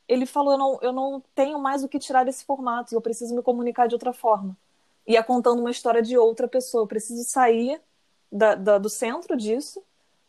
[0.07, 3.35] ele falou: eu não, eu não tenho mais o que tirar desse formato, eu preciso
[3.35, 4.57] me comunicar de outra forma.
[5.07, 6.83] E é contando uma história de outra pessoa.
[6.83, 7.79] Eu preciso sair
[8.31, 9.81] da, da, do centro disso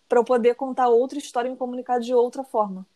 [0.09, 2.87] para eu poder contar outra história e me comunicar de outra forma.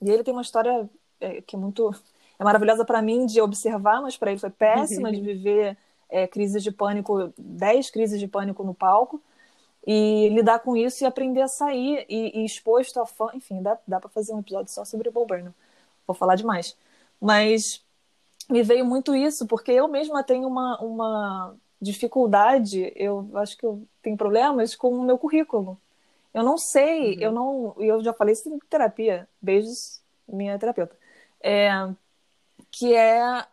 [0.00, 0.88] E ele tem uma história
[1.20, 1.94] é, que é muito.
[2.40, 5.76] É maravilhosa para mim de observar, mas para ele foi péssima de viver
[6.08, 9.22] é, crises de pânico, 10 crises de pânico no palco
[9.86, 13.28] e lidar com isso e aprender a sair e, e exposto a fã.
[13.34, 15.54] Enfim, dá, dá para fazer um episódio só sobre Bob Burnham
[16.10, 16.76] vou falar demais.
[17.20, 17.84] Mas
[18.48, 23.86] me veio muito isso, porque eu mesma tenho uma, uma dificuldade, eu acho que eu
[24.02, 25.78] tenho problemas com o meu currículo.
[26.34, 27.20] Eu não sei, uhum.
[27.20, 27.74] eu não.
[27.78, 30.96] Eu já falei isso em terapia, beijos, minha terapeuta.
[31.42, 31.70] É,
[32.70, 33.46] que é.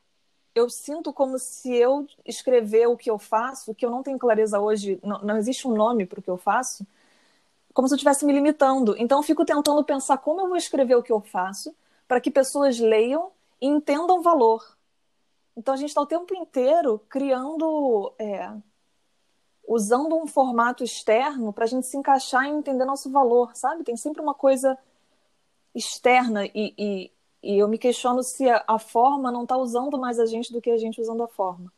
[0.55, 4.59] Eu sinto como se eu escrever o que eu faço, que eu não tenho clareza
[4.59, 6.85] hoje, não, não existe um nome para o que eu faço,
[7.73, 8.95] como se eu estivesse me limitando.
[8.97, 11.75] Então, eu fico tentando pensar como eu vou escrever o que eu faço,
[12.07, 14.77] para que pessoas leiam e entendam valor.
[15.57, 18.53] Então a gente está o tempo inteiro criando, é,
[19.67, 23.83] usando um formato externo para a gente se encaixar e entender nosso valor, sabe?
[23.83, 24.77] Tem sempre uma coisa
[25.73, 27.11] externa e, e,
[27.47, 30.61] e eu me questiono se a, a forma não está usando mais a gente do
[30.61, 31.71] que a gente usando a forma.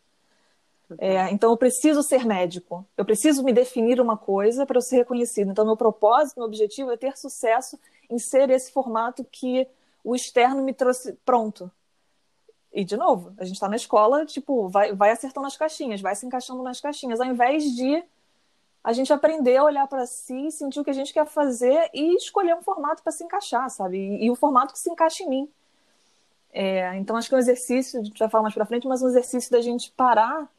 [0.98, 4.98] É, então eu preciso ser médico, eu preciso me definir uma coisa para eu ser
[4.98, 5.52] reconhecido.
[5.52, 7.80] Então meu propósito, meu objetivo é ter sucesso
[8.10, 9.68] em ser esse formato que
[10.04, 11.72] o externo me trouxe pronto.
[12.72, 16.16] E, de novo, a gente está na escola, tipo, vai, vai acertando as caixinhas, vai
[16.16, 18.04] se encaixando nas caixinhas, ao invés de
[18.84, 22.16] a gente aprender a olhar para si, sentir o que a gente quer fazer e
[22.16, 23.98] escolher um formato para se encaixar, sabe?
[23.98, 25.50] E, e, o formato que se encaixa em mim.
[26.52, 29.02] É, então, acho que é um exercício, a gente vai falar mais para frente, mas
[29.02, 30.50] um exercício da gente parar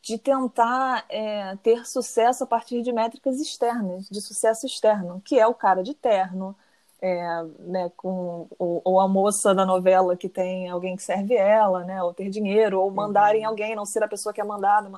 [0.00, 5.46] de tentar é, ter sucesso a partir de métricas externas, de sucesso externo, que é
[5.46, 6.56] o cara de terno,
[7.00, 11.84] é, né, com ou, ou, a moça da novela que tem alguém que serve ela,
[11.84, 13.48] né, ou ter dinheiro, ou mandar em uhum.
[13.48, 14.90] alguém, não ser a pessoa que é mandada.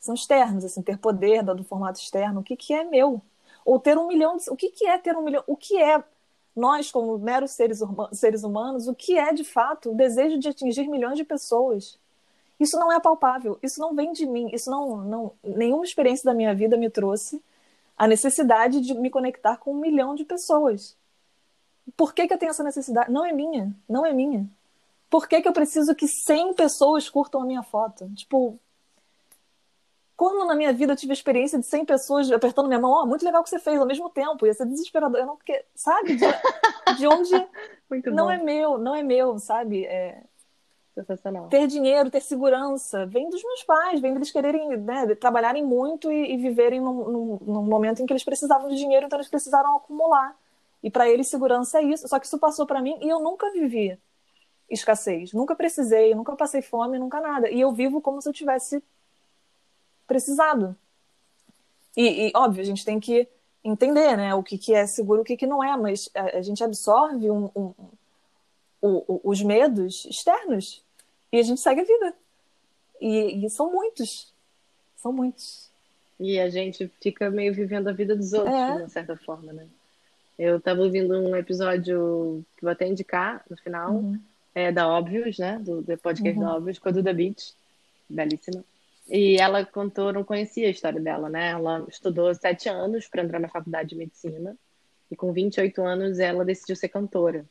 [0.00, 2.40] São externos, assim, ter poder do formato externo.
[2.40, 3.20] O que, que é meu?
[3.64, 4.48] Ou ter um milhão de...
[4.50, 5.42] O que, que é ter um milhão?
[5.46, 6.02] O que é
[6.56, 7.80] nós, como meros seres,
[8.12, 11.98] seres humanos, o que é de fato o desejo de atingir milhões de pessoas?
[12.58, 16.32] Isso não é palpável, isso não vem de mim, isso não, não nenhuma experiência da
[16.32, 17.42] minha vida me trouxe
[17.98, 20.96] a necessidade de me conectar com um milhão de pessoas.
[21.94, 23.12] Por que, que eu tenho essa necessidade?
[23.12, 24.48] Não é minha, não é minha.
[25.10, 28.10] Por que, que eu preciso que 100 pessoas curtam a minha foto?
[28.14, 28.58] Tipo,
[30.16, 33.02] quando na minha vida eu tive a experiência de 100 pessoas apertando minha mão, ó,
[33.02, 35.20] oh, muito legal que você fez ao mesmo tempo, ia ser desesperador.
[35.20, 36.16] Eu não, porque, sabe?
[36.16, 36.26] De,
[36.96, 37.30] de onde
[38.10, 39.84] não é meu, não é meu, sabe?
[39.84, 40.22] É...
[40.94, 41.48] Sensacional.
[41.48, 46.32] Ter dinheiro, ter segurança, vem dos meus pais, vem deles quererem, né, trabalharem muito e,
[46.32, 49.76] e viverem num, num, num momento em que eles precisavam de dinheiro, então eles precisaram
[49.76, 50.34] acumular.
[50.82, 52.08] E para ele, segurança é isso.
[52.08, 53.98] Só que isso passou para mim e eu nunca vivi
[54.70, 55.32] escassez.
[55.32, 57.50] Nunca precisei, nunca passei fome, nunca nada.
[57.50, 58.82] E eu vivo como se eu tivesse
[60.06, 60.76] precisado.
[61.96, 63.26] E, e óbvio, a gente tem que
[63.64, 66.38] entender né, o que, que é seguro e o que, que não é, mas a,
[66.38, 67.74] a gente absorve um, um,
[68.82, 70.82] um, os medos externos
[71.32, 72.14] e a gente segue a vida.
[73.00, 74.32] E, e, são muitos.
[74.96, 75.68] São muitos.
[76.18, 78.72] E a gente fica meio vivendo a vida dos outros, é.
[78.72, 79.66] de uma certa forma, né?
[80.38, 84.18] Eu estava ouvindo um episódio que vou até indicar no final, uhum.
[84.54, 85.58] é, da Óbvios, né?
[85.58, 86.46] Do, do podcast uhum.
[86.46, 87.54] da Óbvios, com a Duda Beach,
[88.08, 88.64] belíssima.
[89.08, 91.50] E ela contou, não conhecia a história dela, né?
[91.50, 94.56] Ela estudou sete anos para entrar na faculdade de medicina
[95.10, 97.46] e com 28 anos ela decidiu ser cantora.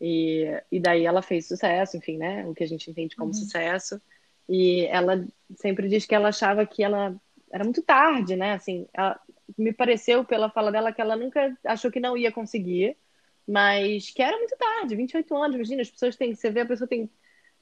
[0.00, 2.46] E, e daí ela fez sucesso, enfim, né?
[2.46, 3.34] O que a gente entende como uhum.
[3.34, 4.00] sucesso.
[4.48, 7.16] E ela sempre diz que ela achava que ela
[7.50, 8.52] era muito tarde, né?
[8.52, 9.20] Assim, ela,
[9.58, 12.96] me pareceu pela fala dela que ela nunca achou que não ia conseguir,
[13.46, 16.88] mas que era muito tarde, 28 anos, imagina, as pessoas têm, você vê a pessoa
[16.88, 17.10] tem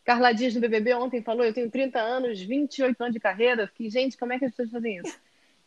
[0.05, 3.89] Carla Dias no BBB ontem falou, eu tenho 30 anos, 28 anos de carreira, fiquei,
[3.89, 5.19] gente, como é que as pessoas fazem isso?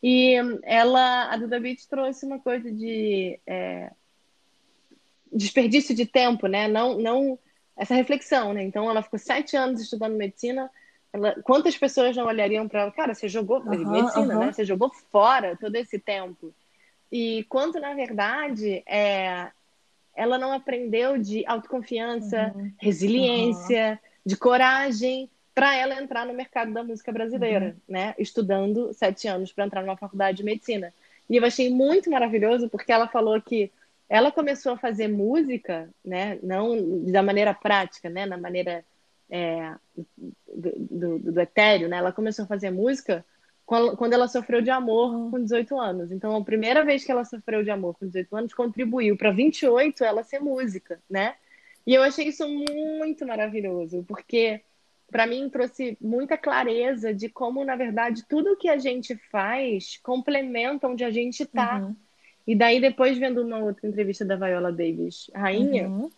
[0.02, 3.92] E ela, a Duda Beat trouxe uma coisa de é,
[5.34, 6.68] desperdício de tempo, né?
[6.68, 7.40] Não, não
[7.76, 8.64] essa reflexão, né?
[8.64, 10.70] Então ela ficou sete anos estudando medicina,
[11.12, 12.92] ela, quantas pessoas não olhariam para ela?
[12.92, 14.40] Cara, você jogou uhum, medicina, uhum.
[14.40, 14.54] né?
[14.54, 16.54] Você jogou fora todo esse tempo.
[17.12, 19.50] E quanto, na verdade, é,
[20.16, 22.72] ela não aprendeu de autoconfiança, uhum.
[22.80, 24.00] resiliência.
[24.28, 27.74] De coragem para ela entrar no mercado da música brasileira, uhum.
[27.88, 28.14] né?
[28.20, 30.94] Estudando sete anos para entrar numa faculdade de medicina.
[31.30, 33.72] E eu achei muito maravilhoso porque ela falou que
[34.10, 36.38] ela começou a fazer música, né?
[36.44, 38.26] Não da maneira prática, né?
[38.26, 38.84] Na maneira
[39.30, 41.98] é, do, do, do etéreo, né?
[41.98, 43.26] Ela começou a fazer música
[43.66, 45.32] quando ela sofreu de amor uhum.
[45.32, 46.12] com 18 anos.
[46.12, 50.04] Então, a primeira vez que ela sofreu de amor com 18 anos contribuiu para 28
[50.04, 51.36] ela ser música, né?
[51.88, 54.60] E eu achei isso muito maravilhoso, porque
[55.10, 60.86] para mim trouxe muita clareza de como, na verdade, tudo que a gente faz complementa
[60.86, 61.80] onde a gente está.
[61.80, 61.96] Uhum.
[62.46, 66.12] E daí, depois, vendo uma outra entrevista da Viola Davis, rainha, uhum.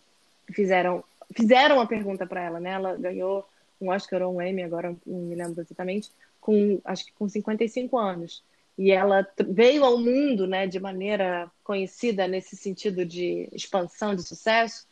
[0.50, 1.04] fizeram,
[1.36, 2.70] fizeram a pergunta para ela, né?
[2.70, 3.46] Ela ganhou
[3.80, 7.96] um Oscar ou um Emmy, agora não me lembro exatamente, com acho que com 55
[7.96, 8.42] anos.
[8.76, 14.89] E ela veio ao mundo, né, de maneira conhecida nesse sentido de expansão, de sucesso,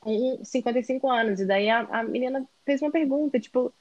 [0.00, 1.40] com 55 anos.
[1.40, 3.72] E daí a, a menina fez uma pergunta, tipo,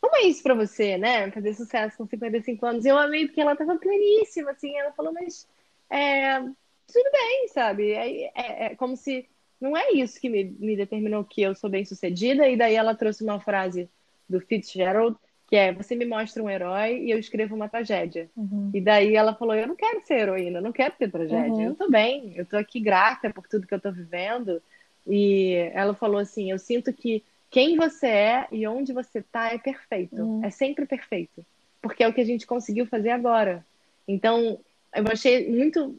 [0.00, 2.84] como é isso para você, né, fazer sucesso com 55 anos?
[2.84, 5.46] E eu amei porque ela tava pleníssima, assim, ela falou, mas
[5.90, 7.92] é, tudo bem, sabe?
[7.92, 9.26] É, é, é, como se
[9.60, 12.48] não é isso que me, me determinou que eu sou bem sucedida.
[12.48, 13.88] E daí ela trouxe uma frase
[14.28, 15.16] do Fitzgerald
[15.48, 18.28] que é você me mostra um herói e eu escrevo uma tragédia.
[18.36, 18.70] Uhum.
[18.74, 21.50] E daí ela falou: Eu não quero ser heroína, não quero ter tragédia.
[21.50, 21.64] Uhum.
[21.64, 24.62] Eu tô bem, eu tô aqui grata por tudo que eu tô vivendo.
[25.08, 29.58] E ela falou assim: Eu sinto que quem você é e onde você tá é
[29.58, 30.16] perfeito.
[30.16, 30.44] Uhum.
[30.44, 31.44] É sempre perfeito.
[31.80, 33.64] Porque é o que a gente conseguiu fazer agora.
[34.06, 34.58] Então,
[34.94, 35.98] eu achei muito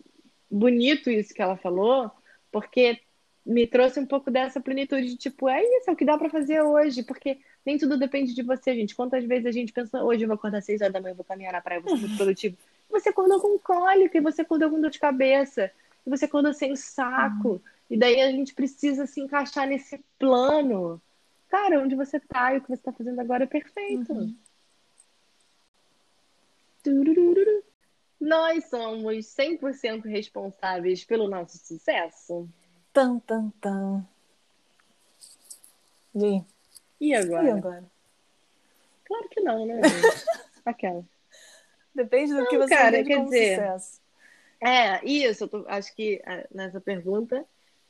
[0.49, 2.11] bonito isso que ela falou,
[2.51, 2.99] porque
[3.45, 6.29] me trouxe um pouco dessa plenitude de tipo, é isso, é o que dá para
[6.29, 8.95] fazer hoje, porque nem tudo depende de você, gente.
[8.95, 11.25] Quantas vezes a gente pensa, hoje eu vou acordar às 6 horas da manhã, vou
[11.25, 12.57] caminhar na praia, vou ser muito produtivo.
[12.89, 15.71] Você acordou com cólica, e você acordou com dor de cabeça,
[16.05, 17.49] e você acordou sem saco.
[17.49, 17.61] Uhum.
[17.89, 21.01] E daí a gente precisa se encaixar nesse plano.
[21.49, 24.13] Cara, onde você tá e o que você tá fazendo agora é perfeito.
[24.13, 24.35] Uhum.
[28.21, 32.47] Nós somos 100% responsáveis pelo nosso sucesso.
[32.93, 34.05] Tan, tan, tan.
[36.15, 36.43] E
[36.99, 37.47] e agora?
[37.47, 37.83] E agora?
[39.05, 39.81] Claro que não, né?
[40.65, 41.03] Aquela.
[41.95, 44.01] Depende do não, que você cara, quer dizer, sucesso.
[44.61, 47.45] É, isso, eu tô, acho que é, nessa pergunta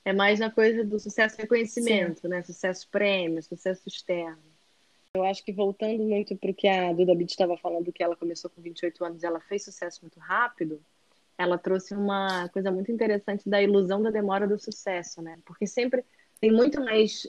[0.06, 2.28] é mais na coisa do sucesso reconhecimento, Sim.
[2.28, 2.44] né?
[2.44, 4.42] Sucesso prêmio, sucesso externo.
[5.14, 8.16] Eu acho que voltando muito para o que a Duda Beat estava falando, que ela
[8.16, 10.80] começou com 28 anos e ela fez sucesso muito rápido,
[11.38, 15.40] ela trouxe uma coisa muito interessante da ilusão da demora do sucesso, né?
[15.46, 16.04] Porque sempre
[16.40, 17.28] tem muito mais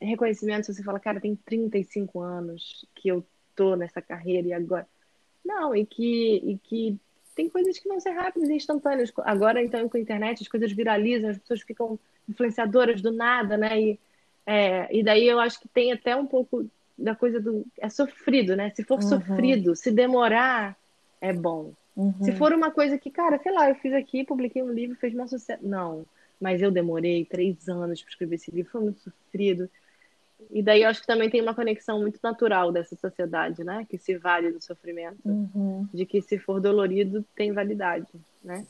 [0.00, 3.24] reconhecimento se você fala, cara, tem 35 anos que eu
[3.54, 4.86] tô nessa carreira e agora.
[5.44, 6.98] Não, e que, e que
[7.34, 9.12] tem coisas que vão ser rápidas e instantâneas.
[9.18, 13.80] Agora, então, com a internet, as coisas viralizam, as pessoas ficam influenciadoras do nada, né?
[13.80, 14.00] E,
[14.46, 16.66] é, e daí eu acho que tem até um pouco
[16.96, 17.66] da coisa do.
[17.78, 18.70] É sofrido, né?
[18.70, 19.08] Se for uhum.
[19.08, 20.76] sofrido, se demorar,
[21.20, 21.72] é bom.
[21.96, 22.14] Uhum.
[22.22, 25.14] Se for uma coisa que, cara, sei lá, eu fiz aqui, publiquei um livro, fez
[25.14, 25.66] um sucesso.
[25.66, 26.06] Não,
[26.40, 29.68] mas eu demorei três anos para escrever esse livro, foi muito sofrido.
[30.50, 33.86] E daí eu acho que também tem uma conexão muito natural dessa sociedade, né?
[33.88, 35.18] Que se vale do sofrimento.
[35.24, 35.86] Uhum.
[35.92, 38.06] De que se for dolorido, tem validade,
[38.42, 38.66] né?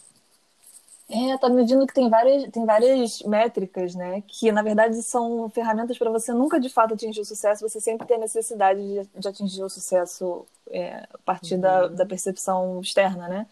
[1.11, 4.23] É, tá medindo que tem várias, tem várias métricas, né?
[4.27, 8.07] Que na verdade são ferramentas para você nunca de fato atingir o sucesso, você sempre
[8.07, 11.61] tem a necessidade de, de atingir o sucesso é, a partir uhum.
[11.61, 13.47] da, da percepção externa, né?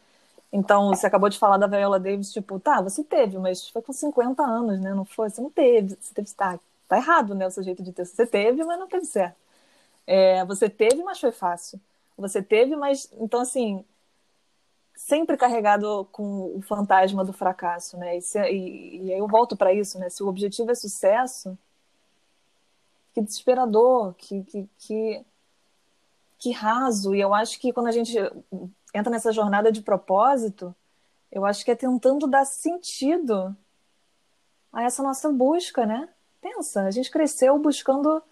[0.53, 3.93] Então, você acabou de falar da Viola Davis, tipo, tá, você teve, mas foi com
[3.93, 4.93] 50 anos, né?
[4.95, 5.31] Não foi?
[5.31, 5.97] Você não teve.
[6.01, 6.59] Você teve, tá,
[6.91, 7.47] tá errado, né?
[7.47, 8.05] O seu jeito de ter.
[8.05, 9.37] Você teve, mas não teve certo.
[10.07, 11.81] É, você teve, mas foi fácil.
[12.19, 13.11] Você teve, mas.
[13.19, 13.85] Então, assim.
[14.95, 18.19] Sempre carregado com o fantasma do fracasso, né?
[18.19, 20.11] E, se, e, e eu volto para isso, né?
[20.11, 21.57] Se o objetivo é sucesso,
[23.15, 25.25] que desesperador, que, que, que,
[26.39, 27.15] que raso.
[27.15, 28.15] E eu acho que quando a gente
[28.93, 30.75] entra nessa jornada de propósito,
[31.33, 33.57] eu acho que é tentando dar sentido
[34.71, 36.11] a essa nossa busca, né?
[36.41, 38.23] Pensa, a gente cresceu buscando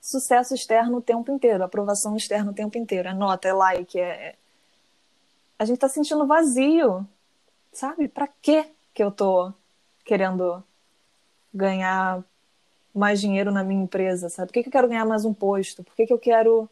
[0.00, 3.08] sucesso externo o tempo inteiro, aprovação externa o tempo inteiro.
[3.08, 4.02] É nota, é like, é.
[4.02, 4.34] é.
[5.58, 7.06] A gente tá sentindo vazio,
[7.72, 8.08] sabe?
[8.08, 9.52] Para que que eu tô
[10.04, 10.60] querendo
[11.54, 12.24] ganhar
[12.92, 14.48] mais dinheiro na minha empresa, sabe?
[14.48, 15.84] Por que, que eu quero ganhar mais um posto?
[15.84, 16.68] Por que, que eu quero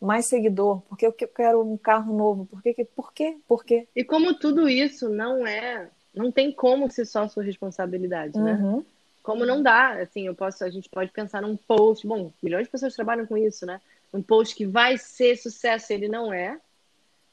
[0.00, 0.80] mais seguidor?
[0.82, 2.46] Por que eu quero um carro novo?
[2.46, 2.84] Por que, que...
[2.84, 3.36] Por quê?
[3.46, 3.86] Por quê?
[3.94, 8.54] E como tudo isso não é, não tem como ser só sua responsabilidade, né?
[8.54, 8.84] Uhum.
[9.26, 12.70] Como não dá, assim, eu posso, a gente pode pensar num post, bom, milhões de
[12.70, 13.80] pessoas trabalham com isso, né?
[14.14, 16.60] Um post que vai ser sucesso, ele não é,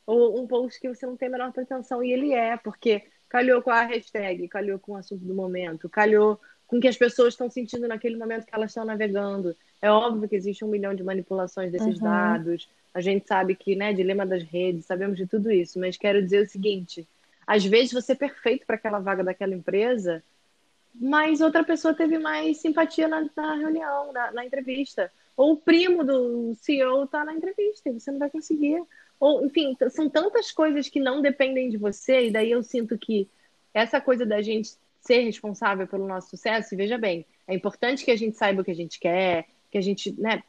[0.03, 3.61] ou um post que você não tem a menor pretensão e ele é, porque calhou
[3.61, 7.35] com a hashtag, calhou com o assunto do momento, calhou com o que as pessoas
[7.35, 9.55] estão sentindo naquele momento que elas estão navegando.
[9.79, 12.05] É óbvio que existe um milhão de manipulações desses uhum.
[12.05, 12.67] dados.
[12.91, 16.41] A gente sabe que, né, dilema das redes, sabemos de tudo isso, mas quero dizer
[16.41, 17.07] o seguinte:
[17.45, 20.23] às vezes você é perfeito para aquela vaga daquela empresa,
[20.93, 25.11] mas outra pessoa teve mais simpatia na, na reunião, na, na, entrevista.
[25.35, 28.81] Ou o primo do CEO está na entrevista e você não vai conseguir.
[29.19, 33.27] Ou, enfim, são tantas coisas que não dependem de você, e daí eu sinto que
[33.73, 38.11] essa coisa da gente ser responsável pelo nosso sucesso, e veja bem, é importante que
[38.11, 40.43] a gente saiba o que a gente quer, que a gente, né,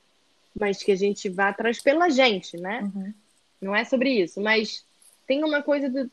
[0.58, 2.82] mas que a gente vá atrás pela gente, né?
[2.94, 3.14] Uhum.
[3.60, 4.84] Não é sobre isso, mas
[5.26, 6.10] tem uma coisa do,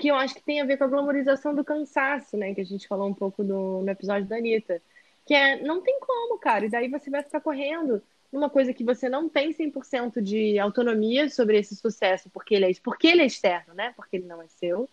[0.00, 2.54] que eu acho que tem a ver com a glamorização do cansaço, né?
[2.54, 4.80] Que a gente falou um pouco do, no episódio da Anitta.
[5.26, 6.64] Que é, não tem como, cara.
[6.64, 11.28] E daí você vai ficar correndo numa coisa que você não tem 100% de autonomia
[11.28, 13.92] sobre esse sucesso, porque ele, é, porque ele é externo, né?
[13.94, 14.88] Porque ele não é seu.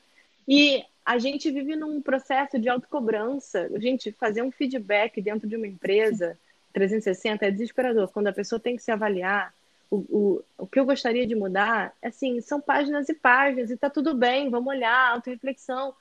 [0.45, 3.69] E a gente vive num processo de autocobrança.
[3.79, 6.37] Gente, fazer um feedback dentro de uma empresa
[6.73, 8.09] 360 é desesperador.
[8.09, 9.53] Quando a pessoa tem que se avaliar,
[9.89, 13.89] o, o, o que eu gostaria de mudar, assim, são páginas e páginas, e tá
[13.89, 15.93] tudo bem, vamos olhar, auto-reflexão.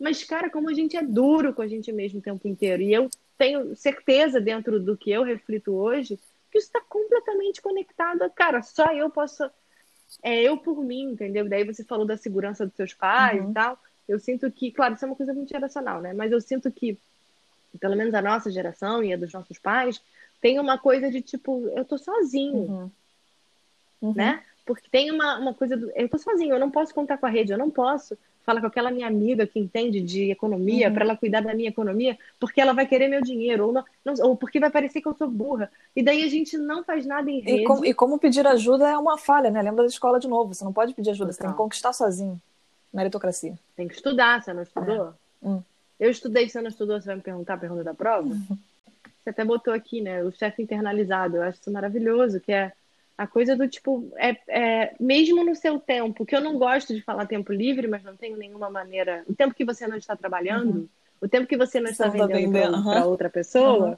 [0.00, 2.82] Mas, cara, como a gente é duro com a gente mesmo o tempo inteiro.
[2.82, 6.18] E eu tenho certeza, dentro do que eu reflito hoje,
[6.50, 9.48] que isso está completamente conectado a, cara, só eu posso.
[10.22, 11.48] É eu por mim, entendeu?
[11.48, 13.50] Daí você falou da segurança dos seus pais uhum.
[13.50, 13.78] e tal.
[14.08, 16.12] Eu sinto que, claro, isso é uma coisa muito geracional, né?
[16.12, 16.98] Mas eu sinto que,
[17.80, 20.02] pelo menos a nossa geração e a dos nossos pais,
[20.40, 22.54] tem uma coisa de tipo, eu tô sozinho.
[22.54, 22.90] Uhum
[24.02, 24.12] uhum.
[24.14, 24.42] né?
[24.66, 25.90] Porque tem uma, uma coisa do.
[25.94, 28.66] Eu tô sozinho, eu não posso contar com a rede, eu não posso falar com
[28.66, 30.94] aquela minha amiga que entende de economia uhum.
[30.94, 33.84] para ela cuidar da minha economia, porque ela vai querer meu dinheiro, ou, não,
[34.20, 35.70] ou porque vai parecer que eu sou burra.
[35.94, 37.62] E daí a gente não faz nada em rede.
[37.62, 39.62] E como, e como pedir ajuda é uma falha, né?
[39.62, 42.40] Lembra da escola de novo, você não pode pedir ajuda, você tem que conquistar sozinho.
[42.92, 43.54] Meritocracia.
[43.76, 45.14] Tem que estudar, você não estudou?
[45.42, 45.48] É.
[45.48, 45.62] Hum.
[45.98, 48.28] Eu estudei, você não estudou, você vai me perguntar a pergunta da prova?
[48.28, 48.58] Uhum.
[49.22, 50.22] Você até botou aqui, né?
[50.24, 51.36] O chefe internalizado.
[51.36, 52.72] Eu acho isso maravilhoso, que é
[53.22, 57.00] a coisa do tipo, é, é, mesmo no seu tempo, que eu não gosto de
[57.00, 59.22] falar tempo livre, mas não tenho nenhuma maneira.
[59.28, 60.88] O tempo que você não está trabalhando, uhum.
[61.20, 63.08] o tempo que você não está você vendendo para uhum.
[63.08, 63.96] outra pessoa, uhum.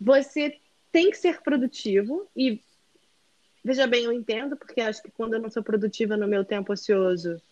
[0.00, 0.56] você
[0.92, 2.28] tem que ser produtivo.
[2.36, 2.60] E
[3.64, 6.72] veja bem, eu entendo, porque acho que quando eu não sou produtiva no meu tempo
[6.72, 7.42] ocioso,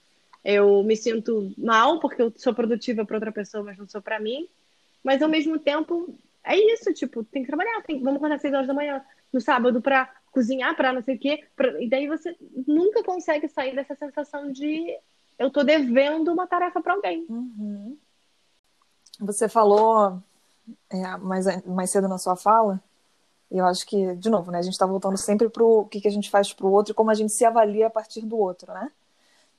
[0.44, 4.20] eu me sinto mal, porque eu sou produtiva para outra pessoa, mas não sou para
[4.20, 4.48] mim.
[5.02, 8.54] Mas ao mesmo tempo, é isso, tipo, tem que trabalhar, tem, vamos acordar às seis
[8.54, 9.02] horas da manhã
[9.32, 11.44] no sábado para cozinhar para não sei o quê.
[11.56, 11.82] Pra...
[11.82, 12.36] E daí você
[12.66, 14.96] nunca consegue sair dessa sensação de
[15.38, 17.24] eu tô devendo uma tarefa para alguém.
[17.28, 17.96] Uhum.
[19.20, 20.20] Você falou
[20.90, 22.82] é, mais, mais cedo na sua fala,
[23.50, 26.00] e eu acho que, de novo, né, a gente está voltando sempre para o que,
[26.00, 28.20] que a gente faz para o outro e como a gente se avalia a partir
[28.20, 28.90] do outro, né?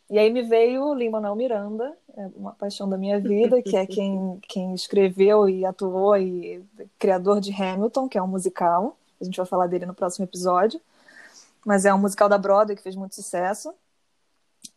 [0.10, 4.40] E aí me veio Lin-Manuel Miranda, é uma paixão da minha vida, que é quem,
[4.48, 6.64] quem escreveu e atuou e
[6.98, 8.98] criador de Hamilton, que é um musical.
[9.20, 10.80] A gente vai falar dele no próximo episódio.
[11.66, 13.74] Mas é um musical da Broadway que fez muito sucesso.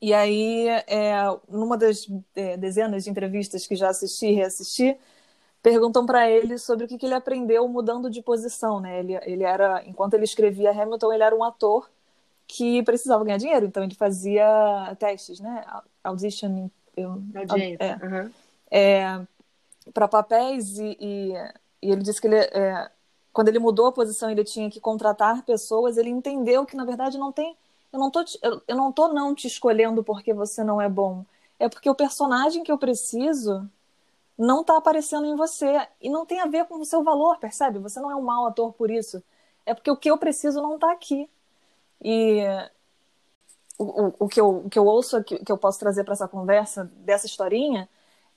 [0.00, 1.12] E aí, é,
[1.48, 4.96] numa das é, dezenas de entrevistas que já assisti e reassisti,
[5.62, 8.98] perguntam para ele sobre o que, que, ele aprendeu mudando de posição, né?
[8.98, 11.88] Ele, ele era, enquanto ele escrevia Hamilton, ele era um ator
[12.48, 15.64] que precisava ganhar dinheiro, então ele fazia testes, né?
[16.02, 17.22] Audition, eu,
[17.78, 18.31] é, uhum.
[18.70, 19.20] é,
[19.94, 21.33] para papéis e, e,
[21.81, 22.90] e, ele disse que ele é,
[23.33, 27.18] quando ele mudou a posição, ele tinha que contratar pessoas, ele entendeu que na verdade
[27.18, 27.57] não tem,
[27.92, 28.25] eu não tô,
[28.68, 31.25] eu, não tô não te escolhendo porque você não é bom,
[31.59, 33.68] é porque o personagem que eu preciso
[34.37, 37.79] não está aparecendo em você e não tem a ver com o seu valor, percebe?
[37.79, 39.23] Você não é um mau ator por isso.
[39.64, 41.29] É porque o que eu preciso não está aqui.
[42.03, 42.42] E
[43.79, 46.14] o, o, o, que eu, o que eu ouço, que, que eu posso trazer para
[46.14, 47.88] essa conversa, dessa historinha,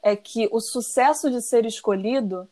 [0.03, 2.47] é que o sucesso de ser escolhido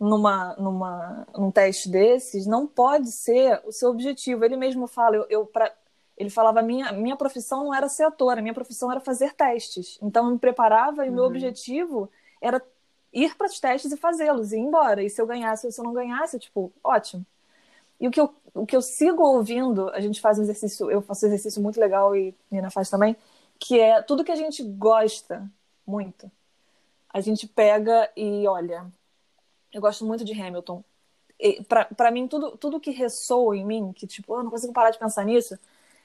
[0.00, 4.44] numa, numa, num teste desses não pode ser o seu objetivo.
[4.44, 5.70] Ele mesmo fala, eu, eu pra,
[6.16, 9.98] ele falava, minha, minha profissão não era ser ator, minha profissão era fazer testes.
[10.02, 11.16] Então eu me preparava e o uhum.
[11.16, 12.10] meu objetivo
[12.40, 12.62] era
[13.12, 15.02] ir para os testes e fazê-los, e ir embora.
[15.02, 17.26] E se eu ganhasse ou se eu não ganhasse, tipo, ótimo.
[18.00, 21.02] E o que, eu, o que eu sigo ouvindo, a gente faz um exercício, eu
[21.02, 23.14] faço um exercício muito legal e a Nina faz também,
[23.58, 25.46] que é tudo que a gente gosta
[25.86, 26.30] muito.
[27.12, 28.86] A gente pega e olha,
[29.72, 30.82] eu gosto muito de Hamilton.
[31.96, 34.98] para mim, tudo, tudo que ressoa em mim, que tipo, eu não consigo parar de
[34.98, 35.58] pensar nisso,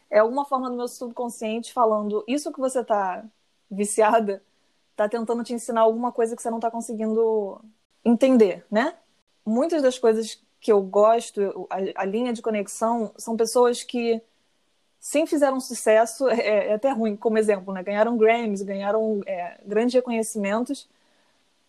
[0.09, 3.23] é alguma forma do meu subconsciente falando: isso que você tá
[3.69, 4.41] viciada,
[4.95, 7.59] tá tentando te ensinar alguma coisa que você não tá conseguindo
[8.03, 8.95] entender, né?
[9.45, 14.21] Muitas das coisas que eu gosto, a, a linha de conexão, são pessoas que
[14.99, 17.83] sim fizeram sucesso, é, é, até ruim como exemplo, né?
[17.83, 20.87] Ganharam Grammys, ganharam é, grandes reconhecimentos,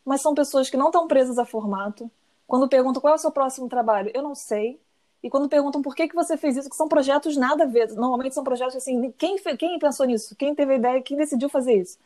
[0.06, 2.10] mas são pessoas que não estão presas a formato.
[2.46, 4.80] Quando perguntam qual é o seu próximo trabalho, eu não sei.
[5.22, 7.92] E quando perguntam por que, que você fez isso, que são projetos nada a ver.
[7.94, 10.36] Normalmente são projetos assim, quem, quem pensou nisso?
[10.36, 11.02] Quem teve a ideia?
[11.02, 11.98] Quem decidiu fazer isso?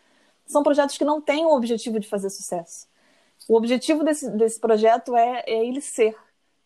[0.47, 2.89] São projetos que não têm o objetivo de fazer sucesso.
[3.49, 6.17] O objetivo desse, desse projeto é, é ele ser.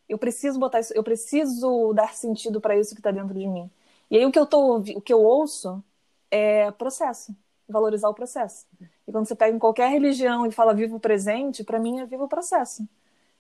[0.09, 3.71] Eu preciso botar isso, eu preciso dar sentido para isso que está dentro de mim.
[4.11, 5.83] E aí o que eu tô, o que eu ouço
[6.31, 7.35] é processo,
[7.69, 8.67] valorizar o processo.
[9.07, 12.07] E quando você pega em qualquer religião e fala vivo o presente, para mim é
[12.07, 12.87] vivo o processo.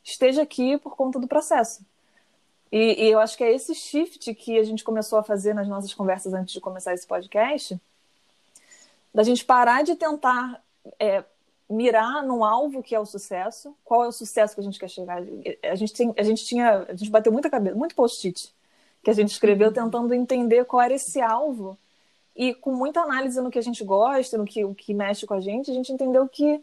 [0.03, 1.85] Esteja aqui por conta do processo.
[2.71, 5.69] E, e, eu acho que é esse shift que a gente começou a fazer nas
[5.69, 7.81] nossas conversas antes de começar esse podcast,
[9.15, 10.61] da gente parar de tentar
[10.99, 11.25] é,
[11.71, 13.77] mirar no alvo que é o sucesso.
[13.85, 15.23] Qual é o sucesso que a gente quer chegar?
[15.63, 18.53] A gente, tem, a gente tinha, a gente bateu muita cabeça, muito post-it
[19.05, 19.75] que a gente escreveu uhum.
[19.75, 21.79] tentando entender qual era esse alvo.
[22.37, 25.35] E com muita análise no que a gente gosta, no que, o que mexe com
[25.35, 26.61] a gente, a gente entendeu que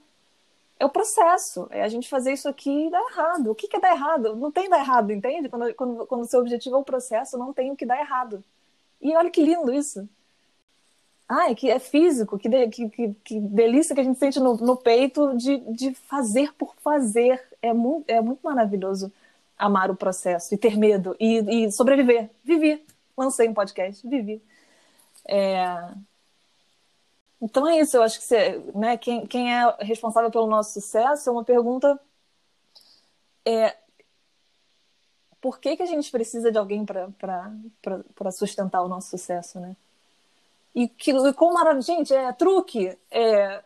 [0.77, 1.67] é o processo.
[1.69, 3.51] É a gente fazer isso aqui e dar errado.
[3.51, 4.35] O que, que é dar errado?
[4.35, 5.47] Não tem dar errado, entende?
[5.47, 8.43] Quando, quando, quando o seu objetivo é o processo, não tem o que dar errado.
[9.01, 10.07] E olha que lindo isso.
[11.29, 14.37] Ah, é que é físico, que, de, que, que, que, delícia que a gente sente
[14.39, 17.41] no, no peito de, de fazer por fazer.
[17.61, 19.11] É muito, é muito maravilhoso
[19.57, 22.29] amar o processo e ter medo e, e sobreviver.
[22.43, 22.83] Vivi.
[23.15, 24.41] Lancei um podcast, vivi.
[25.27, 25.65] É...
[27.41, 31.27] Então é isso, eu acho que você, né, quem, quem é responsável pelo nosso sucesso
[31.27, 31.99] é uma pergunta
[33.43, 33.75] é,
[35.41, 39.75] por que, que a gente precisa de alguém para sustentar o nosso sucesso, né?
[40.73, 43.63] E que, como maravilha, gente, é truque, é,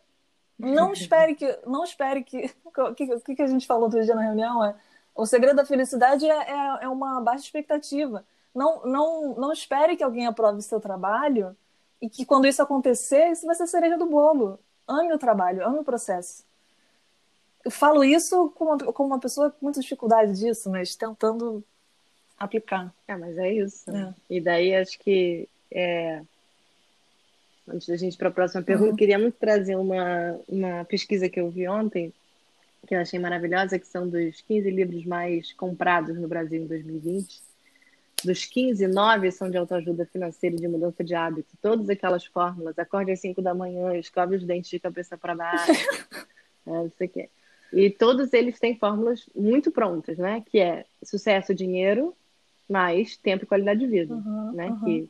[0.57, 4.21] não espere que, não espere que, o que, que a gente falou outro dia na
[4.21, 4.73] reunião é,
[5.13, 8.25] o segredo da felicidade é, é, é uma baixa expectativa.
[8.55, 11.55] Não, não, não espere que alguém aprove seu trabalho
[12.01, 14.57] e que quando isso acontecer, isso vai ser a cereja do bolo.
[14.87, 16.43] Ame o trabalho, ame o processo.
[17.63, 21.63] Eu falo isso como uma, como uma pessoa com muita dificuldade disso, mas tentando
[22.37, 22.93] aplicar.
[23.07, 23.89] É, mas é isso.
[23.91, 24.13] É.
[24.29, 26.21] E daí acho que é...
[27.67, 28.95] antes da gente ir para a próxima pergunta, uhum.
[28.95, 32.13] queria muito trazer uma, uma pesquisa que eu vi ontem
[32.85, 37.41] que eu achei maravilhosa, que são dos 15 livros mais comprados no Brasil em 2020.
[38.23, 41.49] Dos 15, 9 são de autoajuda financeira e de mudança de hábito.
[41.61, 45.71] Todas aquelas fórmulas, acorde às 5 da manhã, escove os dentes de cabeça para baixo,
[46.65, 47.29] é, não sei o quê.
[47.73, 50.43] E todos eles têm fórmulas muito prontas, né?
[50.49, 52.15] Que é sucesso, dinheiro,
[52.69, 54.67] mais tempo e qualidade de vida, uhum, né?
[54.67, 54.79] Uhum.
[54.79, 55.09] Que,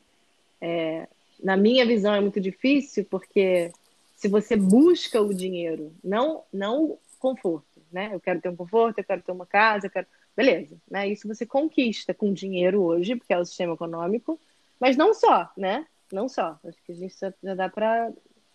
[0.60, 1.08] é,
[1.42, 3.70] na minha visão, é muito difícil, porque
[4.16, 8.10] se você busca o dinheiro, não, não conforto, né?
[8.12, 10.06] Eu quero ter um conforto, eu quero ter uma casa, eu quero.
[10.36, 11.08] Beleza, né?
[11.08, 14.38] Isso você conquista com dinheiro hoje, porque é o sistema econômico,
[14.78, 15.86] mas não só, né?
[16.12, 16.58] Não só.
[16.64, 18.12] Acho que a gente já dá para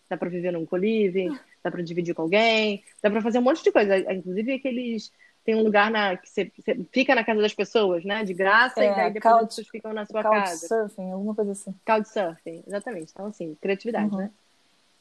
[0.08, 3.64] dá para viver num coliving, dá para dividir com alguém, dá para fazer um monte
[3.64, 3.98] de coisa.
[4.12, 5.10] Inclusive aqueles
[5.44, 8.24] tem um lugar na que você, você, fica na casa das pessoas, né?
[8.24, 10.68] De graça, é, e daí depois couch, as pessoas ficam na sua casa.
[10.68, 11.74] Couchsurfing, alguma coisa assim.
[11.84, 13.10] Couchsurfing, exatamente.
[13.12, 14.18] Então, assim, criatividade, uhum.
[14.18, 14.30] né?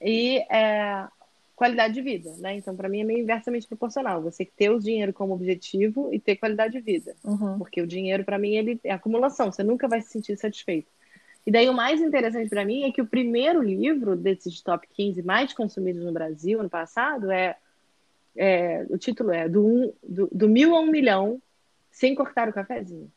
[0.01, 1.07] E é,
[1.61, 2.55] qualidade de vida, né?
[2.55, 4.19] Então, para mim é meio inversamente proporcional.
[4.23, 7.15] Você ter o dinheiro como objetivo e ter qualidade de vida.
[7.23, 7.59] Uhum.
[7.59, 9.51] Porque o dinheiro, para mim, ele é acumulação.
[9.51, 10.87] Você nunca vai se sentir satisfeito.
[11.45, 15.21] E daí o mais interessante para mim é que o primeiro livro desses top 15
[15.21, 17.55] mais consumidos no Brasil ano passado é,
[18.35, 21.39] é o título é do, um, do, do mil a um milhão
[21.91, 23.11] sem cortar o cafezinho.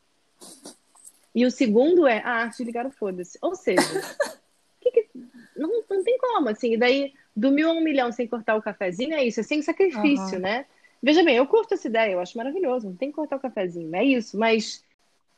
[1.34, 3.38] E o segundo é a arte de ligar o foda-se.
[3.40, 3.80] Ou seja,
[4.82, 5.08] que que,
[5.56, 6.74] não, não tem como, assim.
[6.74, 9.60] E daí do mil a um milhão sem cortar o cafezinho é isso, é sem
[9.62, 10.42] sacrifício, uhum.
[10.42, 10.66] né?
[11.02, 13.94] Veja bem, eu curto essa ideia, eu acho maravilhoso, não tem que cortar o cafezinho,
[13.94, 14.82] é isso, mas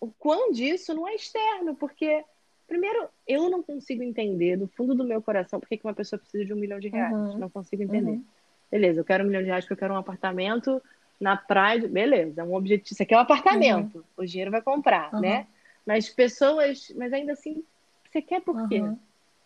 [0.01, 2.22] o quão disso não é externo, porque,
[2.68, 6.44] primeiro, eu não consigo entender do fundo do meu coração por que uma pessoa precisa
[6.44, 7.38] de um milhão de reais, uhum.
[7.38, 8.12] não consigo entender.
[8.12, 8.24] Uhum.
[8.70, 10.80] Beleza, eu quero um milhão de reais porque eu quero um apartamento
[11.20, 14.05] na praia, beleza, é um objetivo, isso aqui é um apartamento, uhum.
[14.18, 15.47] o dinheiro vai comprar, né?
[15.84, 17.64] Mas pessoas, mas ainda assim,
[18.09, 18.82] você quer por quê?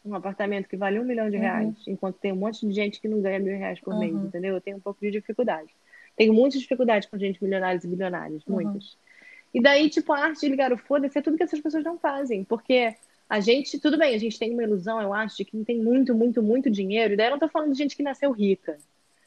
[0.04, 1.42] Um apartamento que vale um milhão de uhum.
[1.42, 1.92] reais, uhum.
[1.92, 4.00] enquanto tem um monte de gente que não ganha mil reais por uhum.
[4.00, 4.54] mês, entendeu?
[4.54, 5.70] Eu tenho um pouco de dificuldade.
[6.16, 8.54] Tenho muita dificuldade com gente milionários e bilionários, uhum.
[8.54, 8.96] muitas.
[9.52, 11.98] E daí, tipo, a arte de ligar o foda-se é tudo que essas pessoas não
[11.98, 12.94] fazem, porque
[13.28, 16.14] a gente, tudo bem, a gente tem uma ilusão, eu acho, de que tem muito,
[16.14, 18.78] muito, muito dinheiro, e daí eu não tô falando de gente que nasceu rica.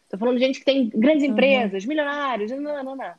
[0.09, 1.32] Tô falando de gente que tem grandes uhum.
[1.32, 3.13] empresas, milionários, não, não, não, não.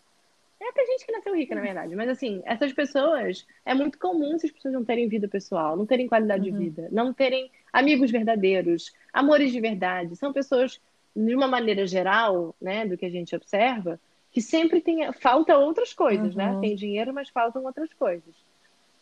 [0.66, 1.94] É pra gente que nasceu rica, na verdade.
[1.94, 6.08] Mas assim, essas pessoas, é muito comum essas pessoas não terem vida pessoal, não terem
[6.08, 6.58] qualidade uhum.
[6.58, 10.16] de vida, não terem amigos verdadeiros, amores de verdade.
[10.16, 10.80] São pessoas,
[11.14, 14.00] de uma maneira geral, né, do que a gente observa,
[14.32, 16.48] que sempre tem, falta outras coisas, né?
[16.48, 16.54] uhum.
[16.54, 16.60] né?
[16.60, 18.34] Tem dinheiro, mas faltam outras coisas.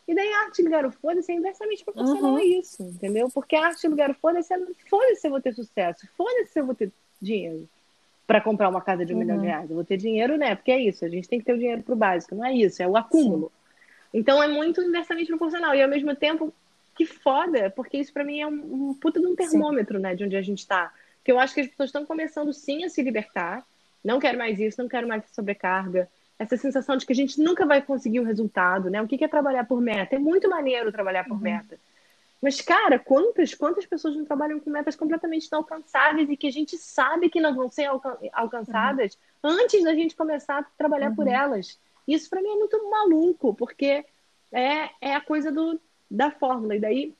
[0.05, 2.37] E daí a arte ligar o foda-se é inversamente proporcional uhum.
[2.37, 3.29] a isso, entendeu?
[3.33, 4.57] Porque a arte ligar o foda-se é
[4.89, 6.91] foda-se se eu vou ter sucesso, foda-se se eu vou ter
[7.21, 7.69] dinheiro
[8.25, 9.23] para comprar uma casa de um uhum.
[9.23, 9.69] milhão de reais.
[9.69, 10.55] Eu vou ter dinheiro, né?
[10.55, 12.81] Porque é isso, a gente tem que ter o dinheiro pro básico, não é isso,
[12.81, 13.51] é o acúmulo.
[13.51, 14.19] Sim.
[14.19, 15.75] Então é muito inversamente proporcional.
[15.75, 16.53] E ao mesmo tempo,
[16.95, 20.03] que foda, porque isso para mim é um, um, puta de um termômetro, sim.
[20.03, 20.93] né, de onde a gente tá.
[21.17, 23.65] Porque eu acho que as pessoas estão começando sim a se libertar.
[24.03, 27.65] Não quero mais isso, não quero mais sobrecarga essa sensação de que a gente nunca
[27.65, 29.01] vai conseguir o resultado, né?
[29.01, 30.15] O que é trabalhar por meta?
[30.15, 31.39] É muito maneiro trabalhar por uhum.
[31.39, 31.77] meta.
[32.43, 36.77] Mas, cara, quantas, quantas pessoas não trabalham com metas completamente inalcançáveis e que a gente
[36.77, 39.51] sabe que não vão ser alcan alcançadas uhum.
[39.51, 41.15] antes da gente começar a trabalhar uhum.
[41.15, 41.79] por elas?
[42.05, 44.03] Isso para mim é muito maluco, porque
[44.51, 45.79] é, é a coisa do,
[46.11, 46.75] da fórmula.
[46.75, 47.13] E daí,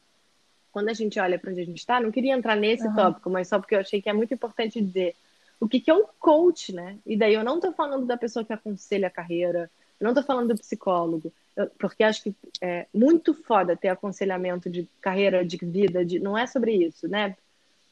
[0.74, 3.48] quando a gente olha para onde a gente está, não queria entrar nesse tópico, mas
[3.48, 5.16] só porque eu achei que é muito importante dizer
[5.58, 6.98] o que, que é um coach, né?
[7.06, 10.24] E daí eu não estou falando da pessoa que aconselha a carreira, eu não estou
[10.24, 15.58] falando do psicólogo, eu, porque acho que é muito foda ter aconselhamento de carreira, de
[15.58, 17.36] vida, de, não é sobre isso, né?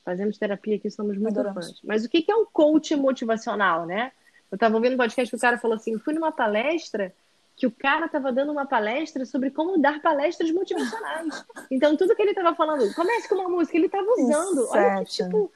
[0.03, 1.67] Fazemos terapia aqui, somos muito Adoramos.
[1.67, 1.81] fãs.
[1.83, 4.11] Mas o que, que é um coach motivacional, né?
[4.51, 7.13] Eu estava ouvindo um podcast que o cara falou assim: fui numa palestra
[7.55, 11.45] que o cara estava dando uma palestra sobre como dar palestras motivacionais.
[11.69, 14.67] Então, tudo que ele estava falando, comece com uma música, ele estava usando.
[14.69, 15.51] Olha que, tipo,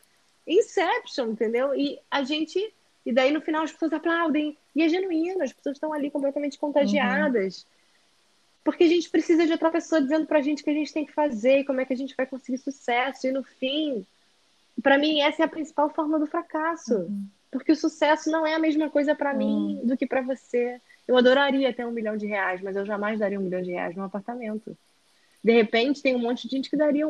[0.48, 1.74] Inception, entendeu?
[1.74, 2.74] E a gente.
[3.06, 4.58] E daí no final as pessoas aplaudem.
[4.76, 7.60] E é genuíno, as pessoas estão ali completamente contagiadas.
[7.60, 7.76] Uhum.
[8.64, 11.06] Porque a gente precisa de outra pessoa dizendo pra gente o que a gente tem
[11.06, 13.28] que fazer, como é que a gente vai conseguir sucesso.
[13.28, 14.06] E no fim,
[14.82, 16.96] para mim, essa é a principal forma do fracasso.
[16.96, 17.28] Uhum.
[17.52, 19.38] Porque o sucesso não é a mesma coisa para uhum.
[19.38, 20.82] mim do que para você.
[21.08, 23.96] Eu adoraria ter um milhão de reais, mas eu jamais daria um milhão de reais
[23.96, 24.76] num apartamento.
[25.44, 27.06] De repente, tem um monte de gente que daria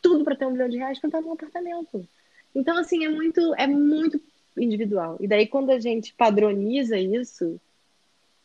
[0.00, 2.08] tudo para ter um milhão de reais para estar num apartamento.
[2.54, 4.18] Então, assim, é muito, é muito
[4.56, 5.16] individual.
[5.20, 7.60] E daí, quando a gente padroniza isso,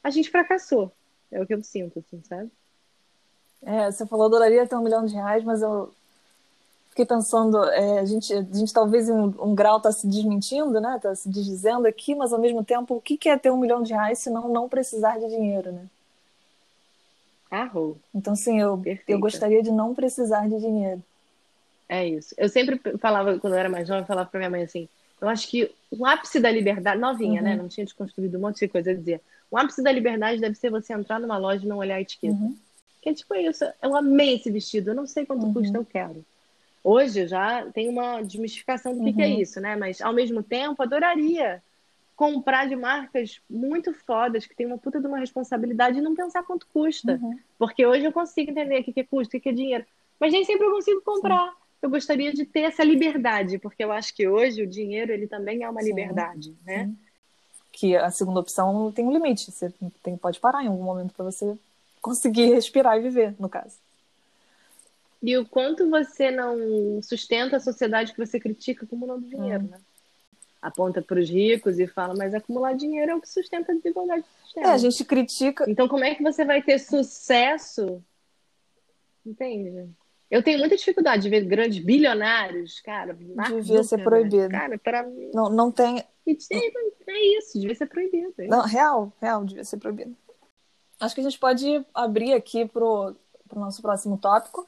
[0.03, 0.91] a gente fracassou.
[1.31, 2.49] É o que eu sinto, assim, sabe?
[3.61, 5.93] É, você falou, adoraria ter um milhão de reais, mas eu
[6.89, 10.79] fiquei pensando, é, a, gente, a gente talvez em um, um grau está se desmentindo,
[10.79, 10.95] né?
[10.95, 13.83] Está se desdizendo aqui, mas ao mesmo tempo, o que, que é ter um milhão
[13.83, 15.85] de reais se não não precisar de dinheiro, né?
[17.51, 17.97] Arrou.
[18.13, 21.01] Então, sim, eu, eu gostaria de não precisar de dinheiro.
[21.87, 22.35] É isso.
[22.37, 24.87] Eu sempre falava, quando eu era mais jovem, eu falava pra minha mãe assim:
[25.21, 27.51] eu acho que o ápice da liberdade, novinha, né?
[27.51, 27.55] uhum.
[27.57, 27.61] né?
[27.63, 30.69] Não tinha desconstruído um monte de coisa, eu dizia: o ápice da liberdade deve ser
[30.69, 32.33] você entrar numa loja e não olhar a etiqueta.
[32.33, 32.55] Uhum.
[33.01, 33.65] Que é tipo isso.
[33.81, 35.53] Eu amei esse vestido, eu não sei quanto uhum.
[35.53, 36.25] custa, eu quero.
[36.83, 39.41] Hoje já tem uma desmistificação do que, que é uhum.
[39.41, 39.75] isso, né?
[39.75, 41.61] Mas ao mesmo tempo, adoraria
[42.15, 46.43] comprar de marcas muito fodas, que tem uma puta de uma responsabilidade e não pensar
[46.43, 47.19] quanto custa.
[47.21, 47.39] Uhum.
[47.57, 49.85] Porque hoje eu consigo entender o que, que é custo, o que, que é dinheiro.
[50.19, 51.49] Mas nem sempre eu consigo comprar.
[51.49, 55.27] Sim eu gostaria de ter essa liberdade, porque eu acho que hoje o dinheiro ele
[55.27, 56.85] também é uma sim, liberdade, né?
[56.85, 56.97] Sim.
[57.71, 59.71] Que a segunda opção tem um limite, você
[60.03, 61.57] tem, pode parar em algum momento para você
[62.01, 63.77] conseguir respirar e viver, no caso.
[65.21, 69.69] E o quanto você não sustenta a sociedade que você critica acumulando dinheiro, hum.
[69.69, 69.79] né?
[70.61, 74.25] Aponta para os ricos e fala, mas acumular dinheiro é o que sustenta a desigualdade
[74.43, 74.65] social.
[74.65, 75.63] É, a gente critica.
[75.69, 78.03] Então, como é que você vai ter sucesso?
[79.25, 79.89] Entende?
[80.29, 83.13] Eu tenho muita dificuldade de ver grandes bilionários, cara.
[83.13, 84.49] Devia ser proibido.
[84.49, 86.03] Cara, para não, não tem.
[86.27, 88.33] É isso, devia ser proibido.
[88.37, 90.15] É não, real, real, devia ser proibido.
[90.99, 93.15] Acho que a gente pode abrir aqui pro,
[93.47, 94.67] pro nosso próximo tópico.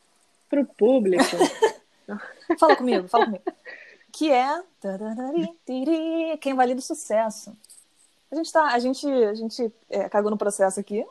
[0.50, 1.24] Pro público.
[2.58, 3.44] fala comigo, fala comigo.
[4.12, 4.64] Que é
[6.40, 7.56] quem valida o sucesso.
[8.32, 11.06] A gente tá, a gente, a gente é, cagou no processo aqui.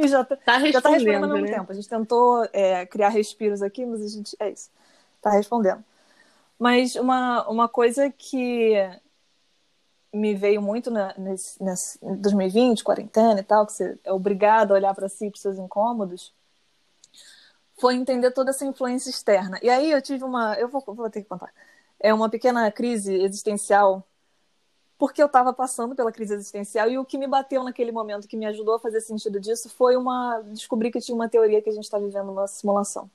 [0.00, 1.54] E já tá, tá respondendo, já tá respondendo ao mesmo né?
[1.54, 1.72] tempo.
[1.72, 4.36] A gente tentou é, criar respiros aqui, mas a gente.
[4.38, 4.70] É isso.
[5.20, 5.84] Tá respondendo.
[6.58, 8.74] Mas uma, uma coisa que
[10.12, 14.74] me veio muito na, nesse, nesse 2020, quarentena e tal, que você é obrigado a
[14.74, 16.34] olhar para si, para seus incômodos,
[17.78, 19.58] foi entender toda essa influência externa.
[19.62, 20.54] E aí eu tive uma.
[20.54, 21.52] Eu vou, vou ter que contar.
[21.98, 24.06] É uma pequena crise existencial
[25.00, 28.36] porque eu estava passando pela crise existencial e o que me bateu naquele momento, que
[28.36, 31.72] me ajudou a fazer sentido disso, foi uma descobrir que tinha uma teoria que a
[31.72, 33.10] gente está vivendo uma simulação.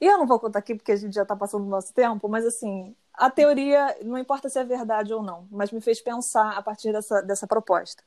[0.00, 2.28] E eu não vou contar aqui porque a gente já está passando o nosso tempo,
[2.28, 6.58] mas assim, a teoria, não importa se é verdade ou não, mas me fez pensar
[6.58, 8.02] a partir dessa, dessa proposta.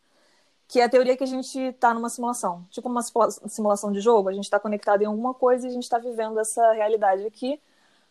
[0.68, 2.66] Que é a teoria que a gente está numa simulação.
[2.72, 5.84] Tipo uma simulação de jogo, a gente está conectado em alguma coisa e a gente
[5.84, 7.60] está vivendo essa realidade aqui,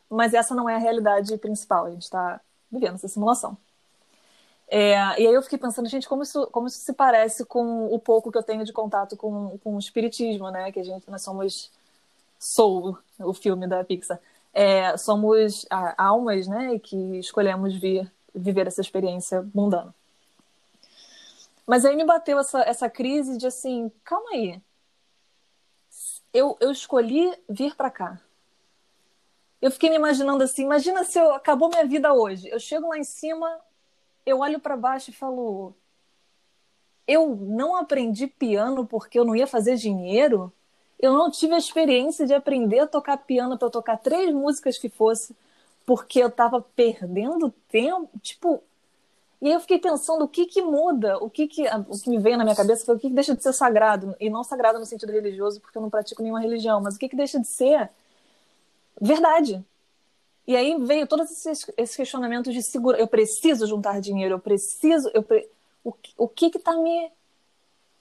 [0.09, 2.41] mas essa não é a realidade principal, a gente está
[2.73, 3.59] vivendo essa simulação.
[4.73, 7.99] É, e aí eu fiquei pensando, gente, como isso, como isso se parece com o
[7.99, 10.71] pouco que eu tenho de contato com, com o espiritismo, né?
[10.71, 11.73] Que a gente, nós somos
[12.39, 14.21] Soul, o filme da Pixar.
[14.55, 15.67] É, somos
[15.99, 16.75] almas, né?
[16.75, 19.93] E que escolhemos vir, viver essa experiência mundana.
[21.67, 24.61] Mas aí me bateu essa, essa crise de assim, calma aí.
[26.33, 28.21] eu, eu escolhi vir para cá.
[29.61, 32.49] Eu fiquei me imaginando assim, imagina se eu acabou minha vida hoje.
[32.49, 33.61] Eu chego lá em cima,
[34.25, 35.75] eu olho para baixo e falo,
[37.07, 40.53] eu não aprendi piano porque eu não ia fazer dinheiro.
[40.99, 44.89] Eu não tive a experiência de aprender a tocar piano para tocar três músicas que
[44.89, 45.35] fosse,
[45.87, 48.11] porque eu estava perdendo tempo.
[48.21, 48.63] Tipo,
[49.41, 52.19] e aí eu fiquei pensando o que que muda, o que que, o que me
[52.19, 54.79] veio na minha cabeça foi o que, que deixa de ser sagrado, e não sagrado
[54.79, 57.47] no sentido religioso, porque eu não pratico nenhuma religião, mas o que que deixa de
[57.47, 57.89] ser
[59.01, 59.65] verdade.
[60.47, 63.03] E aí veio todos esses, esses questionamentos de segurança.
[63.03, 65.11] Eu preciso juntar dinheiro, eu preciso.
[65.15, 65.49] Eu pre...
[65.85, 67.11] o, o que que tá me.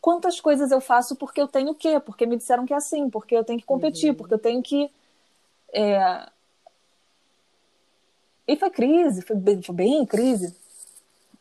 [0.02, 2.00] Quantas coisas eu faço porque eu tenho o quê?
[2.00, 4.16] Porque me disseram que é assim, porque eu tenho que competir, uhum.
[4.16, 4.90] porque eu tenho que.
[5.74, 6.30] É...
[8.48, 10.56] E foi crise, foi bem, foi bem crise.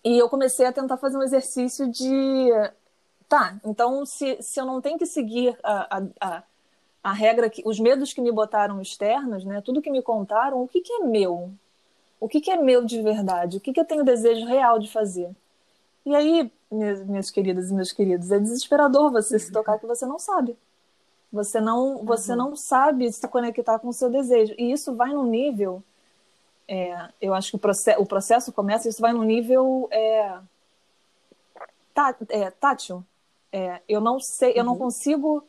[0.04, 2.50] E eu comecei a tentar fazer um exercício de.
[3.28, 6.42] Tá, então se, se eu não tenho que seguir a, a, a,
[7.08, 10.68] a regra, que, os medos que me botaram externos, né, tudo que me contaram, o
[10.68, 11.50] que, que é meu?
[12.20, 13.58] O que, que é meu de verdade?
[13.58, 15.30] O que, que eu tenho desejo real de fazer?
[16.04, 20.18] E aí, minhas, queridas e meus queridos, é desesperador você se tocar que você não
[20.18, 20.56] sabe.
[21.32, 22.38] Você não, você uhum.
[22.38, 24.54] não sabe se conectar com o seu desejo.
[24.58, 25.82] E isso vai no nível
[26.68, 30.38] é, eu acho que o, processo, o processo começa, isso vai no nível é,
[31.94, 33.02] tá, é, tátil.
[33.50, 34.78] É, eu não sei, eu não uhum.
[34.78, 35.42] consigo.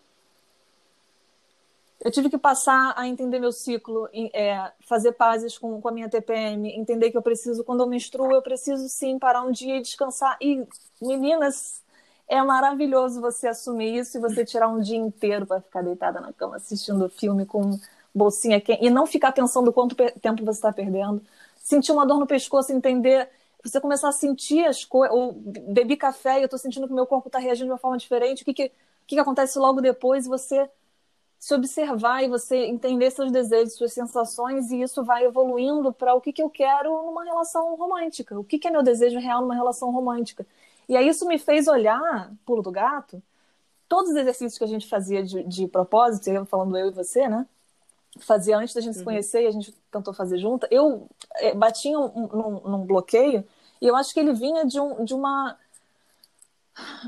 [2.02, 6.10] Eu tive que passar a entender meu ciclo, é, fazer pazes com, com a minha
[6.10, 9.82] TPM, entender que eu preciso, quando eu menstruo, eu preciso sim parar um dia e
[9.82, 10.38] descansar.
[10.40, 10.66] E,
[11.02, 11.84] meninas,
[12.28, 16.32] é maravilhoso você assumir isso e você tirar um dia inteiro para ficar deitada na
[16.32, 17.78] cama assistindo filme com
[18.16, 21.22] bolsinha quente, e não ficar pensando quanto tempo você está perdendo.
[21.58, 23.30] Sentir uma dor no pescoço, entender.
[23.64, 25.16] Você começar a sentir as coisas.
[25.16, 27.98] Ou bebi café e eu estou sentindo que meu corpo está reagindo de uma forma
[27.98, 28.42] diferente.
[28.44, 28.72] O que, que, o
[29.06, 30.26] que, que acontece logo depois?
[30.26, 30.70] Você
[31.40, 36.22] se observar e você entender seus desejos, suas sensações, e isso vai evoluindo para o
[36.22, 38.38] que, que eu quero numa relação romântica.
[38.38, 40.46] O que, que é meu desejo real numa relação romântica.
[40.88, 43.24] E aí isso me fez olhar, pulo do gato,
[43.88, 47.48] todos os exercícios que a gente fazia de, de propósito, falando eu e você, né?
[48.18, 49.00] fazia antes da gente uhum.
[49.00, 53.46] se conhecer e a gente tentou fazer junto, eu é, bati um, um, num bloqueio
[53.82, 55.58] e eu acho que ele vinha de, um, de uma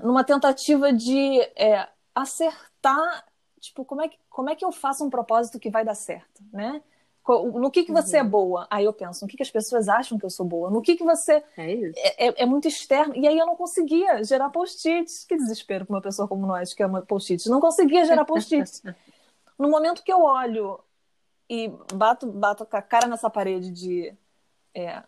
[0.03, 3.25] numa tentativa de é, acertar,
[3.59, 6.41] tipo, como é, que, como é que eu faço um propósito que vai dar certo,
[6.51, 6.81] né?
[7.27, 8.27] No que, que você é uhum.
[8.27, 8.67] é boa?
[8.69, 10.71] Aí eu penso, no que, que as pessoas acham que eu sou boa?
[10.71, 11.43] No que, que você.
[11.55, 13.15] É, é, é, é muito externo.
[13.15, 15.23] E aí eu não conseguia gerar post-its.
[15.25, 17.45] Que desespero para uma pessoa como nós, que ama post-its.
[17.45, 18.81] Não conseguia gerar post-its.
[19.57, 20.79] no momento que eu olho
[21.47, 24.15] e bato, bato a cara nessa parede de
[24.73, 25.03] é,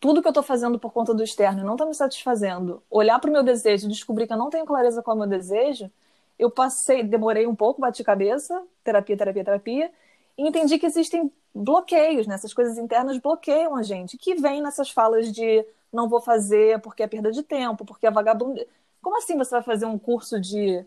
[0.00, 3.30] tudo que eu estou fazendo por conta do externo não está me satisfazendo, olhar para
[3.30, 5.90] o meu desejo e descobrir que eu não tenho clareza qual é o meu desejo,
[6.38, 9.92] eu passei, demorei um pouco, bati cabeça, terapia, terapia, terapia,
[10.36, 12.34] e entendi que existem bloqueios, né?
[12.34, 17.02] Essas coisas internas bloqueiam a gente, que vem nessas falas de não vou fazer porque
[17.02, 18.64] é perda de tempo, porque é vagabundo.
[19.02, 20.84] Como assim você vai fazer um curso de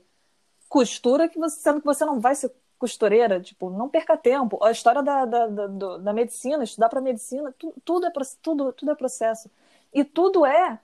[0.69, 4.57] costura que você, sendo que você não vai ser costureira, tipo, não perca tempo.
[4.63, 8.91] A história da, da, da, da medicina, estudar para medicina, tu, tudo, é, tudo, tudo
[8.91, 9.51] é processo.
[9.93, 10.79] E tudo é.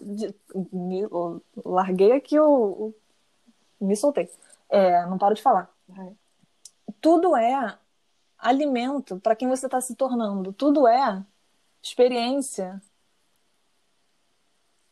[0.00, 0.34] De,
[1.64, 2.92] larguei aqui o.
[3.80, 4.30] Me soltei.
[4.68, 5.70] É, não paro de falar.
[7.00, 7.78] Tudo é
[8.38, 10.52] alimento para quem você está se tornando.
[10.52, 11.24] Tudo é
[11.82, 12.80] experiência,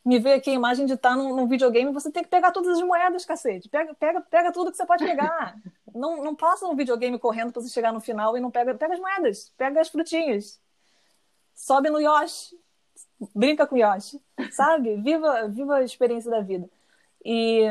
[0.05, 2.77] me veio aqui a imagem de estar num, num, videogame, você tem que pegar todas
[2.77, 3.71] as moedas, cacete.
[3.71, 5.57] Pega, pega, pega tudo que você pode pegar.
[5.95, 8.75] não, não passa no videogame correndo para você chegar no final e não pega.
[8.75, 10.61] Pega as moedas, pega as frutinhas.
[11.55, 12.55] Sobe no Yoshi.
[13.35, 14.21] Brinca com Yoshi.
[14.53, 14.97] Sabe?
[14.97, 16.69] Viva, viva a experiência da vida.
[17.25, 17.63] E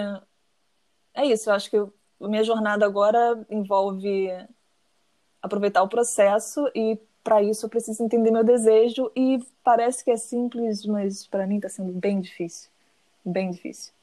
[1.14, 4.30] é isso, eu acho que a minha jornada agora envolve
[5.42, 10.18] aproveitar o processo e para isso eu preciso entender meu desejo e parece que é
[10.18, 12.70] simples, mas para mim está sendo bem difícil,
[13.24, 13.94] bem difícil.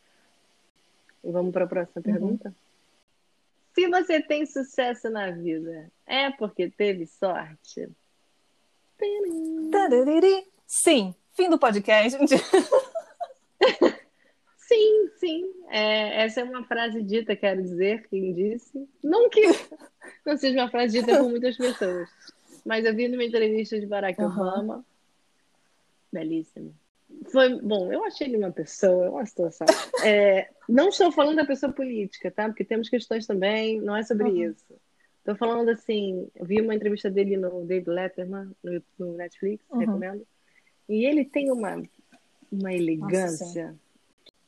[1.22, 2.02] E vamos para a próxima uhum.
[2.02, 2.54] pergunta.
[3.74, 7.88] Se você tem sucesso na vida, é porque teve sorte?
[10.66, 11.14] Sim.
[11.32, 12.18] Fim do podcast.
[14.70, 15.52] sim, sim.
[15.68, 18.88] É, essa é uma frase dita, quero dizer, quem disse.
[19.02, 19.42] Não que
[20.24, 22.08] não seja uma frase dita por muitas pessoas.
[22.64, 24.28] Mas eu vi numa entrevista de Barack uhum.
[24.28, 24.84] Obama.
[26.12, 26.74] Belíssimo.
[27.32, 29.66] Foi, bom, eu achei ele uma pessoa, uma situação.
[30.02, 32.46] É, não estou falando da pessoa política, tá?
[32.46, 34.50] Porque temos questões também, não é sobre uhum.
[34.50, 34.74] isso.
[35.18, 39.78] Estou falando assim, eu vi uma entrevista dele no David Letterman, no, no Netflix, uhum.
[39.78, 40.26] recomendo.
[40.88, 41.82] E ele tem uma,
[42.50, 43.66] uma elegância.
[43.66, 43.78] Nossa,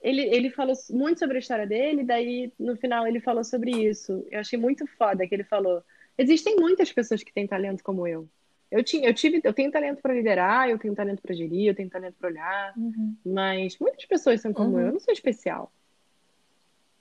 [0.03, 4.27] ele, ele falou muito sobre a história dele, daí no final ele falou sobre isso.
[4.31, 5.83] Eu achei muito foda que ele falou.
[6.19, 8.29] Existem muitas pessoas que têm talento como eu.
[8.71, 11.75] Eu, tinha, eu, tive, eu tenho talento para liderar, eu tenho talento para gerir, eu
[11.75, 13.15] tenho talento para olhar, uhum.
[13.25, 14.81] mas muitas pessoas são como uhum.
[14.81, 15.71] eu, eu não sou especial.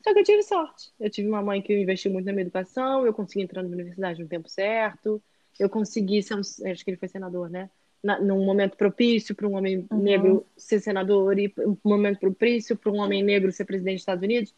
[0.04, 0.92] Só que eu tive sorte.
[1.00, 4.22] Eu tive uma mãe que investiu muito na minha educação, eu consegui entrar na universidade
[4.22, 5.22] no tempo certo,
[5.60, 7.70] eu consegui ser um, acho que ele foi senador, né?
[8.04, 10.00] Na, num momento propício para um homem uhum.
[10.00, 14.24] negro ser senador e um momento propício para um homem negro ser presidente dos Estados
[14.24, 14.56] Unidos.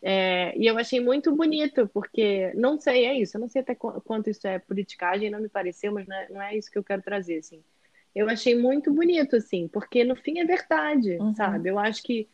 [0.00, 3.74] É, e eu achei muito bonito, porque não sei, é isso, eu não sei até
[3.74, 6.84] quanto isso é politicagem, não me pareceu, mas não é, não é isso que eu
[6.84, 7.60] quero trazer, assim.
[8.14, 11.34] Eu achei muito bonito, assim, porque no fim é verdade, uhum.
[11.34, 11.68] sabe?
[11.68, 12.28] Eu acho que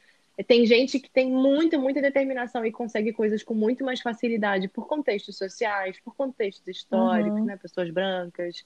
[0.46, 4.86] tem gente que tem muita, muita determinação e consegue coisas com muito mais facilidade por
[4.86, 7.46] contextos sociais, por contextos históricos, uhum.
[7.46, 7.56] né?
[7.56, 8.64] Pessoas brancas,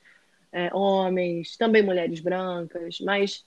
[0.56, 3.44] é, homens, também mulheres brancas, mas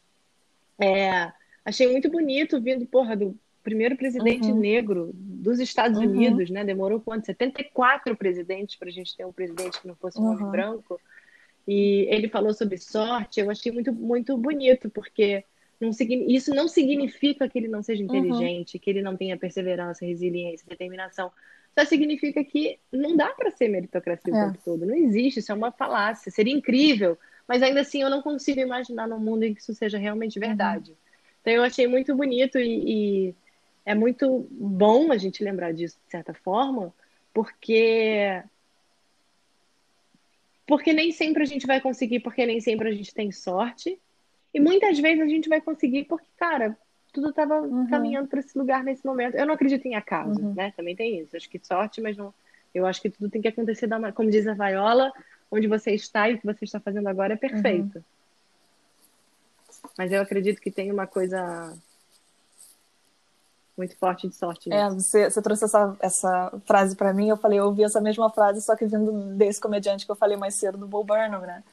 [0.79, 1.31] é,
[1.65, 4.59] achei muito bonito vindo, porra, do primeiro presidente uhum.
[4.59, 6.05] negro dos Estados uhum.
[6.05, 6.63] Unidos, né?
[6.63, 7.25] Demorou quanto?
[7.25, 10.51] 74 presidentes para a gente ter um presidente que não fosse um homem uhum.
[10.51, 11.01] branco.
[11.67, 15.43] E ele falou sobre sorte, eu achei muito, muito bonito, porque
[15.81, 15.89] não,
[16.27, 18.15] isso não significa que ele não seja uhum.
[18.15, 21.31] inteligente, que ele não tenha perseverança, resiliência, determinação.
[21.77, 24.45] Só significa que não dá para ser meritocracia o é.
[24.47, 24.85] tempo todo.
[24.85, 26.31] Não existe, isso é uma falácia.
[26.31, 27.17] Seria incrível,
[27.47, 30.47] mas ainda assim eu não consigo imaginar num mundo em que isso seja realmente uhum.
[30.47, 30.91] verdade.
[30.91, 30.97] Uhum.
[31.41, 33.35] Então eu achei muito bonito e, e
[33.85, 36.93] é muito bom a gente lembrar disso de certa forma,
[37.33, 38.43] porque
[40.67, 43.97] porque nem sempre a gente vai conseguir, porque nem sempre a gente tem sorte.
[44.53, 46.77] E muitas vezes a gente vai conseguir porque, cara,
[47.11, 47.87] tudo estava uhum.
[47.87, 49.35] caminhando para esse lugar nesse momento.
[49.35, 50.53] Eu não acredito em acaso, uhum.
[50.53, 50.73] né?
[50.75, 51.35] Também tem isso.
[51.35, 52.33] Acho que sorte, mas não.
[52.73, 55.11] Eu acho que tudo tem que acontecer da como diz a Viola,
[55.51, 57.97] onde você está e o que você está fazendo agora é perfeito.
[57.97, 58.03] Uhum.
[59.97, 61.73] Mas eu acredito que tem uma coisa
[63.79, 64.71] muito forte de sorte.
[64.71, 68.29] É, você, você trouxe essa, essa frase para mim, eu falei, eu ouvi essa mesma
[68.29, 71.63] frase, só que vindo desse comediante que eu falei mais cedo, do Bo Burnham, né?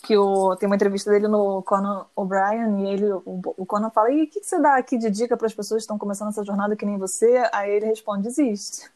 [0.00, 4.10] Que o, tem uma entrevista dele no Conan O'Brien e ele, o, o Conan fala,
[4.10, 6.28] e o que, que, você dá aqui de dica para as pessoas que estão começando
[6.28, 7.42] essa jornada que nem você?
[7.52, 8.90] Aí ele responde, existe.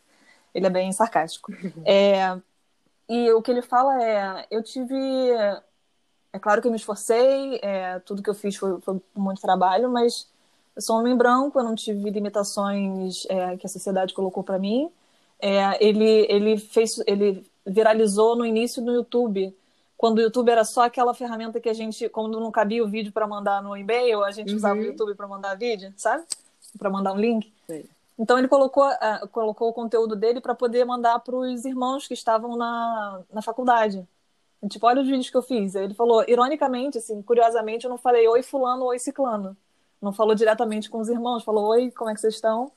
[0.55, 1.53] Ele é bem sarcástico.
[1.85, 2.37] é,
[3.09, 4.95] e o que ele fala é, eu tive...
[6.33, 9.89] É claro que eu me esforcei, é, tudo que eu fiz foi, foi muito trabalho,
[9.89, 10.29] mas
[10.75, 14.59] eu sou um homem branco, eu não tive limitações é, que a sociedade colocou para
[14.59, 14.91] mim.
[15.41, 19.55] É, ele, ele fez, ele viralizou no início no YouTube
[20.05, 23.11] quando o YouTube era só aquela ferramenta que a gente, quando não cabia o vídeo
[23.11, 24.57] para mandar no e-mail, a gente uhum.
[24.57, 26.25] usava o YouTube para mandar vídeo, sabe?
[26.79, 27.51] Para mandar um link.
[28.19, 32.13] Então ele colocou, uh, colocou o conteúdo dele para poder mandar para os irmãos que
[32.13, 34.07] estavam na, na faculdade.
[34.69, 35.75] Tipo, olha os vídeos que eu fiz.
[35.75, 39.57] Aí ele falou, ironicamente, assim, curiosamente, eu não falei oi fulano, oi ciclano.
[40.03, 42.71] Não falou diretamente com os irmãos, falou oi, como é que vocês estão?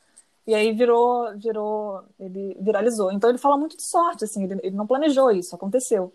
[0.47, 3.11] E aí virou, virou, ele viralizou.
[3.11, 6.13] Então ele fala muito de sorte, assim, ele, ele não planejou isso, aconteceu.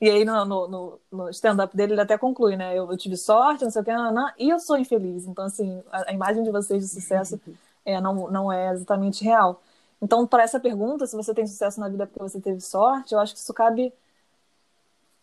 [0.00, 2.76] E aí no, no, no stand-up dele ele até conclui, né?
[2.76, 5.26] Eu, eu, tive sorte, não sei o que, não, não, e eu sou infeliz.
[5.26, 7.40] Então, assim, a, a imagem de vocês de sucesso
[7.84, 9.62] é, não, não é exatamente real.
[10.00, 13.20] Então, para essa pergunta, se você tem sucesso na vida porque você teve sorte, eu
[13.20, 13.92] acho que isso cabe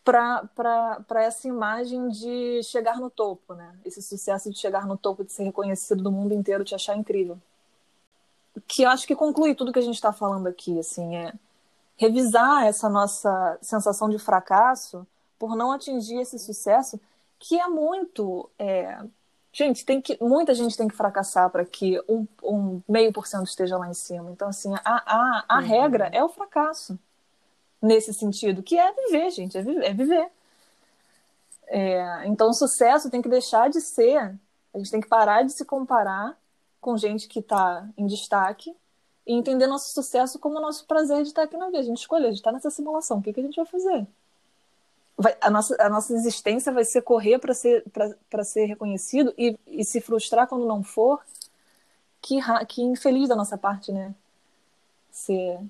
[0.04, 3.74] para essa imagem de chegar no topo, né?
[3.84, 7.38] Esse sucesso de chegar no topo, de ser reconhecido do mundo inteiro, te achar incrível.
[8.66, 11.32] Que eu acho que conclui tudo que a gente está falando aqui, assim, é
[11.96, 15.06] revisar essa nossa sensação de fracasso
[15.38, 17.00] por não atingir esse sucesso,
[17.38, 18.48] que é muito.
[18.58, 18.98] É...
[19.52, 23.76] Gente, tem que, muita gente tem que fracassar para que um, meio por cento esteja
[23.76, 24.30] lá em cima.
[24.32, 25.66] Então, assim, a, a, a uhum.
[25.66, 26.98] regra é o fracasso
[27.80, 29.84] nesse sentido, que é viver, gente, é viver.
[29.84, 30.30] É viver.
[31.66, 34.34] É, então, o sucesso tem que deixar de ser,
[34.72, 36.36] a gente tem que parar de se comparar
[36.80, 38.74] com gente que está em destaque
[39.26, 41.78] e entender nosso sucesso como nosso prazer de estar aqui na vida.
[41.78, 43.18] A gente escolheu, a gente está nessa simulação.
[43.18, 44.06] O que, que a gente vai fazer?
[45.16, 47.84] Vai, a, nossa, a nossa existência vai ser correr para ser,
[48.44, 51.20] ser reconhecido e, e se frustrar quando não for.
[52.20, 54.14] Que, que infeliz da nossa parte, né?
[55.10, 55.60] Ser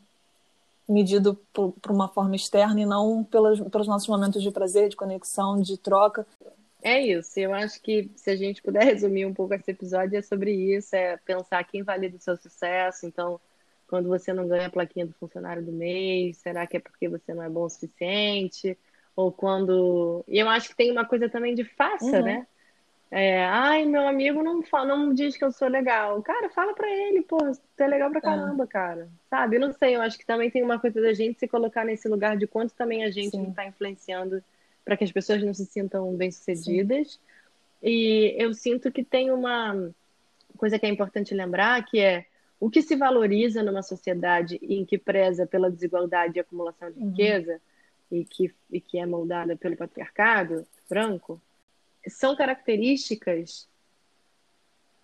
[0.88, 4.96] medido por, por uma forma externa e não pelos, pelos nossos momentos de prazer, de
[4.96, 6.26] conexão, de troca.
[6.84, 7.40] É isso.
[7.40, 10.94] Eu acho que se a gente puder resumir um pouco esse episódio, é sobre isso:
[10.94, 13.06] é pensar quem valida o seu sucesso.
[13.06, 13.40] Então,
[13.88, 17.32] quando você não ganha a plaquinha do funcionário do mês, será que é porque você
[17.32, 18.76] não é bom o suficiente?
[19.16, 20.22] Ou quando.
[20.28, 22.22] E eu acho que tem uma coisa também de faça, uhum.
[22.22, 22.46] né?
[23.10, 26.20] É, ai, meu amigo não, fala, não diz que eu sou legal.
[26.22, 28.22] Cara, fala pra ele, pô, você é legal pra é.
[28.22, 29.08] caramba, cara.
[29.30, 29.56] Sabe?
[29.56, 32.08] Eu não sei, eu acho que também tem uma coisa da gente se colocar nesse
[32.08, 33.44] lugar de quanto também a gente Sim.
[33.44, 34.42] não tá influenciando
[34.84, 37.18] para que as pessoas não se sintam bem-sucedidas.
[37.82, 39.90] E eu sinto que tem uma
[40.56, 42.26] coisa que é importante lembrar que é
[42.60, 47.10] o que se valoriza numa sociedade em que preza pela desigualdade e acumulação de uhum.
[47.10, 47.60] riqueza
[48.10, 51.40] e, que, e que é moldada pelo patriarcado branco,
[52.06, 53.68] são características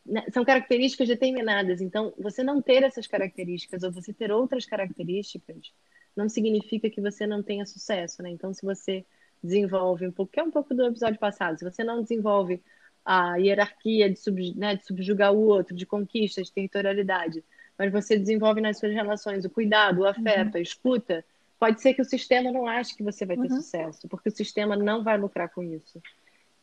[0.05, 1.81] né, são características determinadas.
[1.81, 5.73] Então, você não ter essas características ou você ter outras características
[6.17, 8.31] não significa que você não tenha sucesso, né?
[8.31, 9.05] Então, se você
[9.43, 12.63] desenvolve um pouco, que é um pouco do episódio passado, se você não desenvolve
[13.05, 17.43] a hierarquia de, sub, né, de subjugar o outro, de conquista, de territorialidade,
[17.79, 20.59] mas você desenvolve nas suas relações o cuidado, o afeto, uhum.
[20.59, 21.25] a escuta,
[21.59, 23.57] pode ser que o sistema não ache que você vai ter uhum.
[23.57, 26.01] sucesso, porque o sistema não vai lucrar com isso.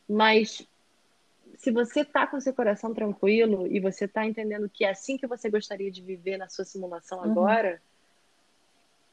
[0.08, 0.68] Mas
[1.58, 5.26] se você tá com seu coração tranquilo e você tá entendendo que é assim que
[5.26, 7.32] você gostaria de viver na sua simulação uhum.
[7.32, 7.82] agora,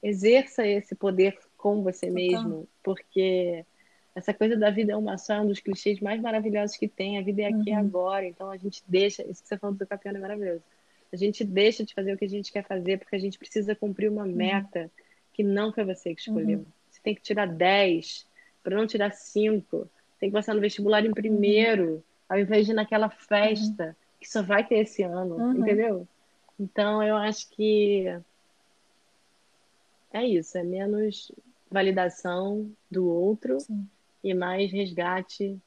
[0.02, 3.64] exerça esse poder com você mesmo, porque
[4.14, 7.16] essa coisa da vida é uma só, é um dos clichês mais maravilhosos que tem.
[7.16, 7.78] A vida é aqui uhum.
[7.78, 9.22] agora, então a gente deixa.
[9.22, 10.62] Isso que você falou do campeão é maravilhoso.
[11.10, 13.74] A gente deixa de fazer o que a gente quer fazer porque a gente precisa
[13.74, 14.32] cumprir uma uhum.
[14.32, 14.90] meta
[15.32, 16.58] que não foi você que escolheu.
[16.58, 16.66] Uhum.
[16.90, 18.26] Você tem que tirar 10
[18.62, 19.88] para não tirar 5.
[20.20, 23.94] Tem que passar no vestibular em primeiro, ao invés de ir naquela festa uhum.
[24.20, 25.60] que só vai ter esse ano, uhum.
[25.62, 26.06] entendeu?
[26.60, 28.04] Então eu acho que
[30.12, 31.32] é isso, é menos
[31.74, 33.86] validação do outro Sim.
[34.22, 35.58] e mais resgate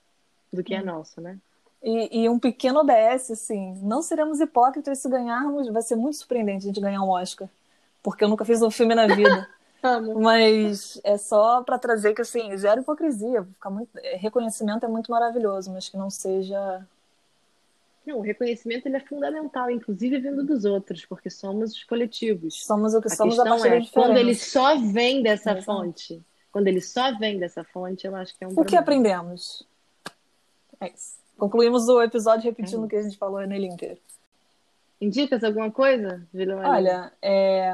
[0.51, 1.37] do que é nosso, né?
[1.83, 6.65] E, e, um pequeno OBS, assim, não seremos hipócritas se ganharmos, vai ser muito surpreendente
[6.65, 7.47] a gente ganhar um Oscar,
[8.01, 9.47] porque eu nunca fiz um filme na vida.
[10.19, 15.71] mas é só para trazer que, assim, zero hipocrisia, ficar muito, reconhecimento é muito maravilhoso,
[15.71, 16.83] mas que não seja
[18.07, 22.65] não, o reconhecimento ele é fundamental, inclusive vindo dos outros, porque somos os coletivos.
[22.65, 25.65] Somos o que a somos a partir é, Quando ele só vem dessa Exato.
[25.65, 28.69] fonte, quando ele só vem dessa fonte, eu acho que é um O problema.
[28.69, 29.67] que aprendemos?
[30.79, 31.17] É isso.
[31.37, 32.85] Concluímos o episódio repetindo é.
[32.85, 33.99] o que a gente falou nele inteiro.
[34.99, 36.67] Indicas alguma coisa, Vilma?
[36.67, 37.71] Olha, é...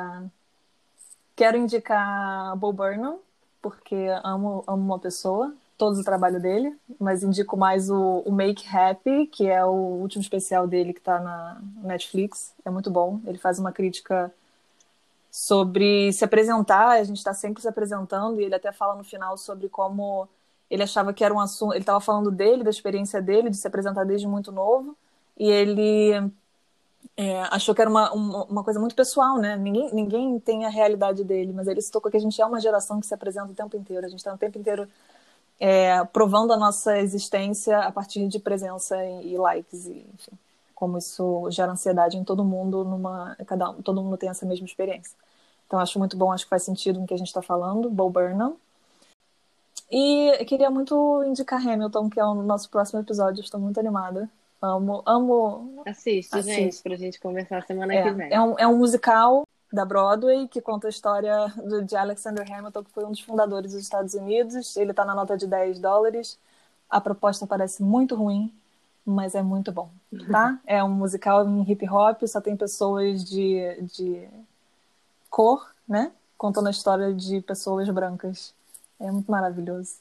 [1.35, 3.19] quero indicar Bo Burnham,
[3.61, 8.65] porque amo, amo uma pessoa todo o trabalho dele, mas indico mais o, o, Make
[8.73, 9.71] Happy, que é o
[10.01, 12.53] último especial dele que está na Netflix.
[12.63, 13.19] É muito bom.
[13.25, 14.33] Ele faz uma crítica
[15.29, 19.37] sobre se apresentar, a gente está sempre se apresentando, e ele até fala no final
[19.37, 20.25] sobre como
[20.69, 21.73] ele achava que era um assunto.
[21.73, 24.95] Ele estava falando dele, da experiência dele, de se apresentar desde muito novo,
[25.37, 26.13] e ele
[27.17, 29.57] é, achou que era uma, uma, uma, coisa muito pessoal, né?
[29.57, 32.61] Ninguém, ninguém tem a realidade dele, mas ele se tocou que a gente é uma
[32.61, 34.87] geração que se apresenta o tempo inteiro, a gente está o tempo inteiro
[35.59, 40.31] é, provando a nossa existência a partir de presença e, likes, e, enfim,
[40.75, 45.15] como isso gera ansiedade em todo mundo, numa, cada, todo mundo tem essa mesma experiência.
[45.67, 48.09] Então acho muito bom, acho que faz sentido o que a gente está falando, Bo
[48.09, 48.55] Burnham.
[49.89, 54.29] E queria muito indicar Hamilton, que é o nosso próximo episódio, estou muito animada.
[54.61, 55.83] Amo, amo.
[55.85, 56.55] Assiste, assiste.
[56.55, 58.33] gente, pra gente conversar semana é, que vem.
[58.33, 62.83] É um, é um musical da Broadway, que conta a história do, de Alexander Hamilton,
[62.83, 64.77] que foi um dos fundadores dos Estados Unidos.
[64.77, 66.37] Ele está na nota de 10 dólares.
[66.87, 68.53] A proposta parece muito ruim,
[69.03, 69.89] mas é muito bom,
[70.31, 70.59] tá?
[70.67, 74.29] É um musical em hip hop, só tem pessoas de, de
[75.27, 76.11] cor, né?
[76.37, 78.53] Contando a história de pessoas brancas.
[78.99, 79.95] É muito maravilhoso.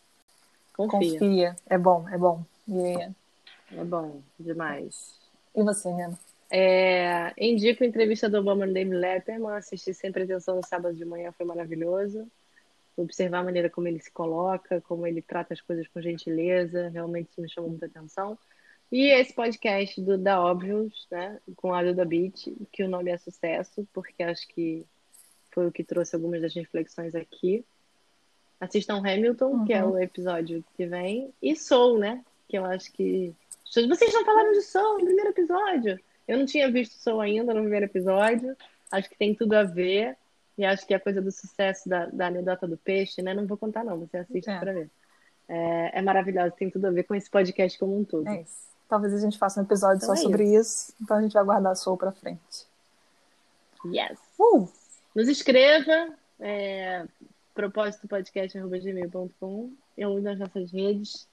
[0.77, 1.12] Confia.
[1.12, 1.57] Confia.
[1.64, 2.45] É bom, é bom.
[2.68, 3.14] Yeah.
[3.75, 5.14] É bom demais.
[5.55, 6.18] E você, Nena?
[6.55, 11.03] É, indico a entrevista do Obama no David Letterman, assisti sempre atenção no sábado de
[11.03, 12.30] manhã, foi maravilhoso.
[12.94, 17.30] Observar a maneira como ele se coloca, como ele trata as coisas com gentileza, realmente
[17.30, 18.38] isso me chamou muita atenção.
[18.90, 23.16] E esse podcast do da Óbvios, né, com a Duda Beat, que o nome é
[23.16, 24.84] sucesso, porque acho que
[25.53, 27.64] foi o que trouxe algumas das reflexões aqui.
[28.61, 29.64] Assistam Hamilton, uhum.
[29.64, 29.92] que é uhum.
[29.92, 33.34] o episódio que vem, e Soul, né, que eu acho que
[33.64, 35.98] vocês não falaram de Soul no primeiro episódio.
[36.27, 38.57] Eu não tinha visto Soul ainda no primeiro episódio.
[38.91, 40.16] Acho que tem tudo a ver.
[40.57, 43.35] E acho que a coisa do sucesso da, da anedota do peixe, né?
[43.35, 43.99] Não vou contar, não.
[43.99, 44.59] Você assiste é.
[44.59, 44.91] para ver.
[45.49, 48.29] É, é maravilhoso, tem tudo a ver com esse podcast como um todo.
[48.29, 48.73] É isso.
[48.89, 50.61] Talvez a gente faça um episódio então só é sobre isso.
[50.61, 50.95] isso.
[51.01, 52.66] Então a gente vai guardar a Soul pra frente.
[53.87, 54.18] Yes.
[54.39, 54.68] Uh!
[55.14, 56.11] Nos escreva.
[56.39, 57.05] É,
[57.55, 61.27] propósito podcast.gmail.com Eu uso nas nossas redes.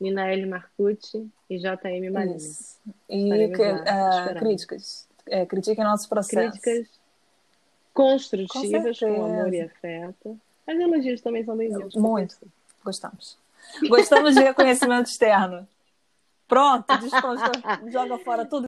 [0.00, 2.36] Nina Marcucci e JM Marina.
[2.36, 2.78] Isso.
[3.08, 5.08] E que, uh, críticas.
[5.26, 6.60] É, critiquem nossos processos.
[6.60, 6.98] Críticas
[7.92, 10.40] construtivas, com, com, amor e afeto.
[10.66, 11.94] As elogios também são bem-vindos.
[11.96, 12.36] Muito.
[12.84, 13.36] Gostamos.
[13.88, 15.66] Gostamos de reconhecimento externo.
[16.46, 16.86] Pronto,
[17.92, 18.56] joga fora tudo